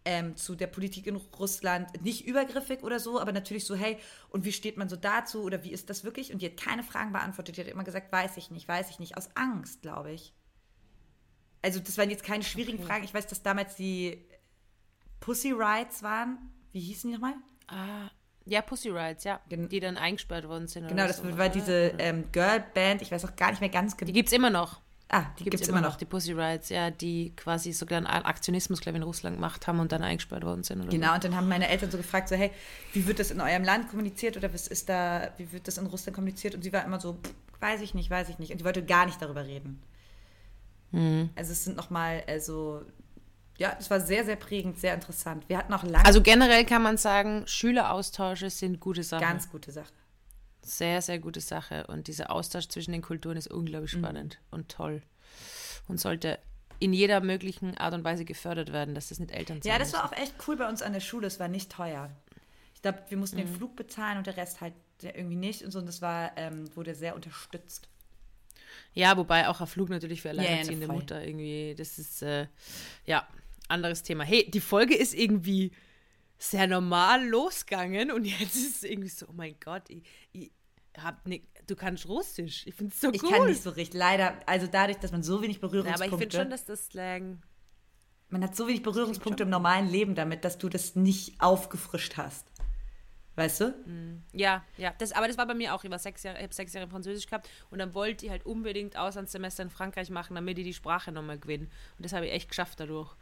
[0.05, 2.01] ähm, zu der Politik in Russland.
[2.03, 3.97] Nicht übergriffig oder so, aber natürlich so, hey,
[4.29, 6.33] und wie steht man so dazu oder wie ist das wirklich?
[6.33, 7.57] Und die hat keine Fragen beantwortet.
[7.57, 10.33] Die hat immer gesagt, weiß ich nicht, weiß ich nicht, aus Angst, glaube ich.
[11.61, 13.05] Also das waren jetzt keine schwierigen Fragen.
[13.05, 14.25] Ich weiß, dass damals die
[15.21, 16.37] Pussy Rides waren.
[16.73, 17.35] Wie hießen die nochmal?
[17.67, 18.09] Ah,
[18.45, 19.39] ja, Pussy Rides, ja.
[19.47, 20.89] Gen- die dann eingesperrt worden sind.
[20.89, 21.49] Genau, das so, war oder?
[21.49, 23.01] diese ähm, Girl-Band.
[23.01, 24.07] Ich weiß auch gar nicht mehr ganz genau.
[24.07, 24.81] Die gibt es immer noch.
[25.13, 25.95] Ah, die gibt es immer noch.
[25.95, 29.79] Die Pussy Rides, ja, die quasi sogar einen Aktionismus, glaube ich, in Russland gemacht haben
[29.79, 30.89] und dann eingesperrt worden sind.
[30.89, 32.49] Genau, und dann haben meine Eltern so gefragt, so, hey,
[32.93, 35.85] wie wird das in eurem Land kommuniziert oder was ist da, wie wird das in
[35.85, 36.55] Russland kommuniziert?
[36.55, 37.19] Und sie war immer so,
[37.59, 38.51] weiß ich nicht, weiß ich nicht.
[38.51, 39.83] Und die wollte gar nicht darüber reden.
[40.89, 41.29] Mhm.
[41.35, 42.81] Also es sind nochmal, also,
[43.59, 45.47] ja, es war sehr, sehr prägend, sehr interessant.
[45.47, 49.21] Wir hatten auch lange Also generell kann man sagen, Schüleraustausche sind gute Sachen.
[49.21, 49.93] ganz gute Sache.
[50.63, 51.85] Sehr, sehr gute Sache.
[51.87, 53.99] Und dieser Austausch zwischen den Kulturen ist unglaublich Mhm.
[53.99, 55.01] spannend und toll.
[55.87, 56.39] Und sollte
[56.79, 59.93] in jeder möglichen Art und Weise gefördert werden, dass das nicht Eltern Ja, zahlen das
[59.93, 60.13] war müssen.
[60.15, 61.27] auch echt cool bei uns an der Schule.
[61.27, 62.09] Es war nicht teuer.
[62.75, 63.45] Ich glaube, wir mussten Mhm.
[63.45, 65.79] den Flug bezahlen und der Rest halt irgendwie nicht und so.
[65.79, 67.87] Und das war, ähm, wurde sehr unterstützt.
[68.93, 70.95] Ja, wobei auch ein Flug natürlich für ja, ne, alleinerziehende voll.
[70.95, 72.47] Mutter irgendwie, das ist, äh,
[73.05, 73.27] ja,
[73.67, 74.23] anderes Thema.
[74.23, 75.71] Hey, die Folge ist irgendwie
[76.37, 80.51] sehr normal losgegangen und jetzt ist es irgendwie so, oh mein Gott, ich, ich
[80.97, 82.67] hab ne, du kannst Russisch.
[82.67, 83.31] Ich finde es so Ich cool.
[83.31, 84.37] kann nicht so richtig, leider.
[84.45, 87.41] Also dadurch, dass man so wenig ja, Berührungspunkte aber ich finde schon, dass das Slang
[88.29, 92.47] Man hat so wenig Berührungspunkte im normalen Leben damit, dass du das nicht aufgefrischt hast.
[93.35, 93.73] Weißt du?
[94.31, 94.93] Ja, ja.
[94.99, 95.83] Das, aber das war bei mir auch.
[95.83, 98.45] Ich war sechs Jahre, ich habe sechs Jahre Französisch gehabt und dann wollte ich halt
[98.45, 101.65] unbedingt Auslandssemester in Frankreich machen, damit ich die Sprache nochmal gewinne.
[101.97, 103.15] Und das habe ich echt geschafft dadurch.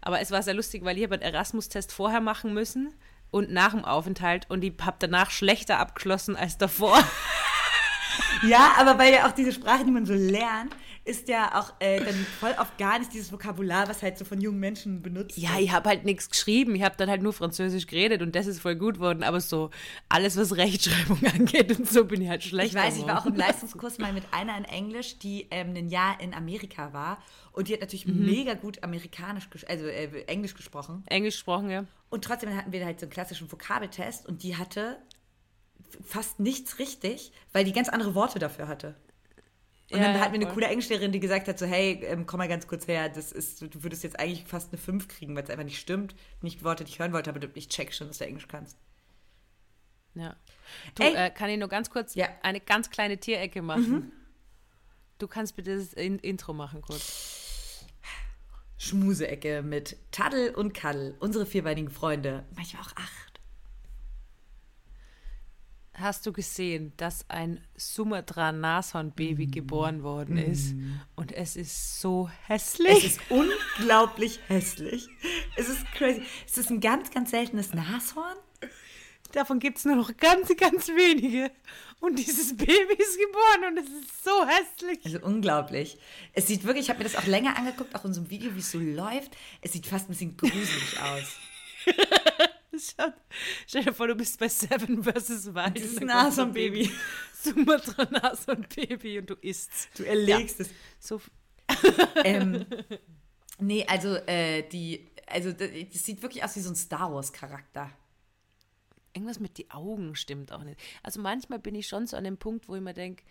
[0.00, 2.94] Aber es war sehr lustig, weil ich habe einen Erasmus-Test vorher machen müssen
[3.30, 6.98] und nach dem Aufenthalt und ich habe danach schlechter abgeschlossen als davor.
[8.42, 10.74] Ja, aber weil ja auch diese Sprache, die man so lernt,
[11.08, 14.40] ist ja auch äh, dann voll oft gar nicht dieses Vokabular, was halt so von
[14.40, 15.60] jungen Menschen benutzt Ja, wird.
[15.62, 16.74] ich habe halt nichts geschrieben.
[16.74, 19.22] Ich habe dann halt nur Französisch geredet und das ist voll gut worden.
[19.22, 19.70] Aber so
[20.08, 22.74] alles, was Rechtschreibung angeht und so, bin ich halt schlecht.
[22.74, 25.88] Ich weiß, ich war auch im Leistungskurs mal mit einer in Englisch, die ähm, ein
[25.88, 27.22] Jahr in Amerika war.
[27.52, 31.02] Und die hat natürlich mega gut amerikanisch, also äh, Englisch gesprochen.
[31.06, 31.86] Englisch gesprochen, ja.
[32.10, 34.98] Und trotzdem hatten wir halt so einen klassischen Vokabeltest und die hatte
[36.04, 38.94] fast nichts richtig, weil die ganz andere Worte dafür hatte.
[39.90, 40.54] Und Ja, dann hatten wir eine voll.
[40.54, 43.62] coole Englischlehrerin, die gesagt hat so, hey, ähm, komm mal ganz kurz her, das ist,
[43.62, 46.14] du würdest jetzt eigentlich fast eine 5 kriegen, weil es einfach nicht stimmt.
[46.42, 48.76] Nicht Worte, die ich hören wollte, aber du- ich check schon, dass du Englisch kannst.
[50.14, 50.36] ja.
[50.96, 52.28] Du, äh, kann ich nur ganz kurz Ja.
[52.42, 54.12] eine ganz kleine Tierecke machen?
[55.18, 57.86] Du kannst bitte das in Intro machen kurz.
[58.76, 63.27] Schmuseecke mit Taddel und Kaddel, unsere vierbeinigen Freunde, manchmal auch acht.
[66.00, 70.74] Hast du gesehen, dass ein Sumatra-Nashorn-Baby geboren worden ist?
[71.16, 73.04] Und es ist so Es hässlich.
[73.04, 75.08] ist unglaublich hässlich.
[75.56, 76.22] Es ist crazy.
[76.46, 78.36] Es ist ein ganz, ganz seltenes Nashorn.
[79.32, 81.50] Davon gibt es nur noch ganz, ganz wenige.
[82.00, 85.00] Und dieses Baby ist geboren und es ist so hässlich.
[85.04, 85.98] Also unglaublich.
[86.32, 88.54] Es sieht wirklich, ich habe mir das auch länger angeguckt, auch in so einem Video,
[88.54, 89.36] wie es so läuft.
[89.62, 91.36] Es sieht fast ein bisschen gruselig aus.
[93.66, 95.54] Stell dir vor, du bist bei Seven vs.
[95.54, 95.74] Wild.
[95.74, 96.90] Kommt so ein Nashornbaby.
[97.42, 99.70] Sumatra-Nashorn-Baby und du isst.
[99.96, 100.70] Du erlegst es.
[100.98, 101.20] So,
[102.24, 102.66] Ähm,
[103.58, 107.32] nee, also äh, die, also das das sieht wirklich aus wie so ein Star Wars
[107.32, 107.90] Charakter.
[109.14, 110.80] irgendwas mit die Augen stimmt auch nicht.
[111.02, 113.24] Also manchmal bin ich schon so an dem Punkt, wo ich mir denke,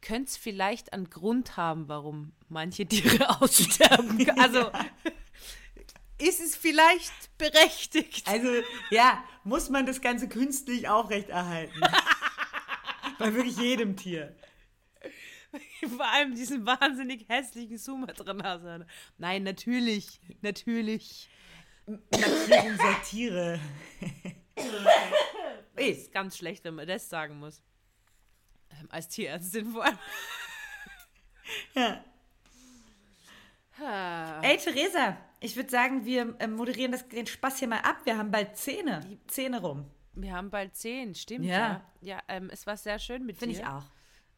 [0.00, 4.28] könnte es vielleicht einen Grund haben, warum manche Tiere aussterben.
[4.40, 4.70] Also
[6.22, 8.26] ist es vielleicht berechtigt?
[8.28, 8.48] Also
[8.90, 11.80] ja, muss man das Ganze künstlich aufrechterhalten.
[13.18, 14.34] Bei wirklich jedem Tier.
[15.96, 18.86] Vor allem diesen wahnsinnig hässlichen Sumatra-Nashörner.
[19.18, 21.28] Nein, natürlich, natürlich.
[21.86, 23.60] Natürlich Satire.
[25.74, 27.60] Ey, Ist ganz schlecht, wenn man das sagen muss.
[28.70, 29.98] Ähm, als Tierärztin vor allem.
[31.74, 32.04] ja.
[34.42, 37.98] Ey, Theresa, ich würde sagen, wir ähm, moderieren das, den Spaß hier mal ab.
[38.04, 39.00] Wir haben bald Zähne.
[39.26, 39.86] Zähne rum.
[40.14, 41.58] Wir haben bald zehn, stimmt Ja.
[41.58, 41.82] ja.
[42.02, 43.62] Ja, ähm, es war sehr schön mit Finde dir.
[43.62, 43.84] ich auch.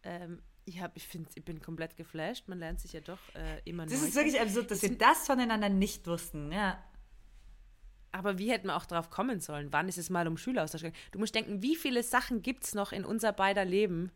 [0.04, 2.48] Ähm, ich, hab, ich, find, ich bin komplett geflasht.
[2.48, 5.26] Man lernt sich ja doch äh, immer Das neu ist wirklich absurd, dass wir das
[5.26, 6.52] voneinander nicht wussten.
[6.52, 6.82] Ja.
[8.12, 9.72] Aber wie hätten wir auch drauf kommen sollen?
[9.72, 11.00] Wann ist es mal um Schüleraustausch gegangen?
[11.10, 14.12] Du musst denken, wie viele Sachen gibt es noch in unser beider Leben?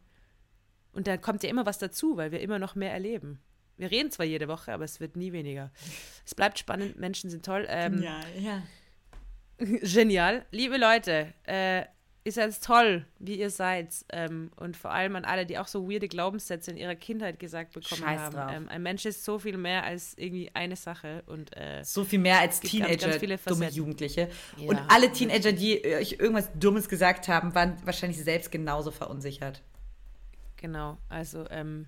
[0.92, 3.40] Und da kommt ja immer was dazu, weil wir immer noch mehr erleben.
[3.78, 5.70] Wir reden zwar jede Woche, aber es wird nie weniger.
[6.26, 7.66] Es bleibt spannend, Menschen sind toll.
[7.68, 8.62] Ähm, ja, ja.
[9.58, 10.44] Genial.
[10.50, 11.84] Liebe Leute, äh,
[12.24, 13.94] ihr seid toll, wie ihr seid.
[14.12, 17.72] Ähm, und vor allem an alle, die auch so weirde Glaubenssätze in ihrer Kindheit gesagt
[17.72, 18.34] bekommen Scheiß haben.
[18.34, 18.50] drauf.
[18.52, 21.22] Ähm, ein Mensch ist so viel mehr als irgendwie eine Sache.
[21.26, 23.70] Und äh, So viel mehr als ganz, Teenager, ganz viele dumme.
[23.70, 24.28] Jugendliche.
[24.56, 24.68] Ja.
[24.68, 29.62] Und alle Teenager, die euch irgendwas Dummes gesagt haben, waren wahrscheinlich selbst genauso verunsichert.
[30.56, 31.86] genau, also ähm,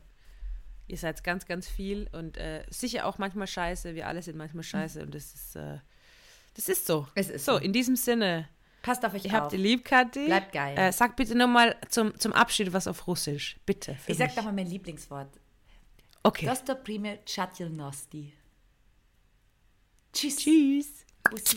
[0.90, 3.94] Ihr seid ganz, ganz viel und äh, sicher auch manchmal scheiße.
[3.94, 4.68] Wir alle sind manchmal mhm.
[4.68, 5.78] scheiße und das ist, äh,
[6.54, 7.06] das ist so.
[7.14, 7.52] Es ist so.
[7.52, 7.58] so.
[7.58, 8.48] In diesem Sinne.
[8.82, 9.42] Passt auf euch ich auf.
[9.42, 10.26] Habt ihr lieb, Kathi.
[10.26, 10.76] Bleibt geil.
[10.76, 13.56] Äh, sag bitte nochmal zum, zum Abschied was auf Russisch.
[13.66, 13.96] Bitte.
[14.08, 15.28] Ich sag doch mal mein Lieblingswort.
[16.24, 16.46] Okay.
[16.46, 18.32] Dosto prime chatilnosti.
[20.12, 20.36] Tschüss.
[20.36, 21.04] Tschüss.
[21.30, 21.56] Bussi.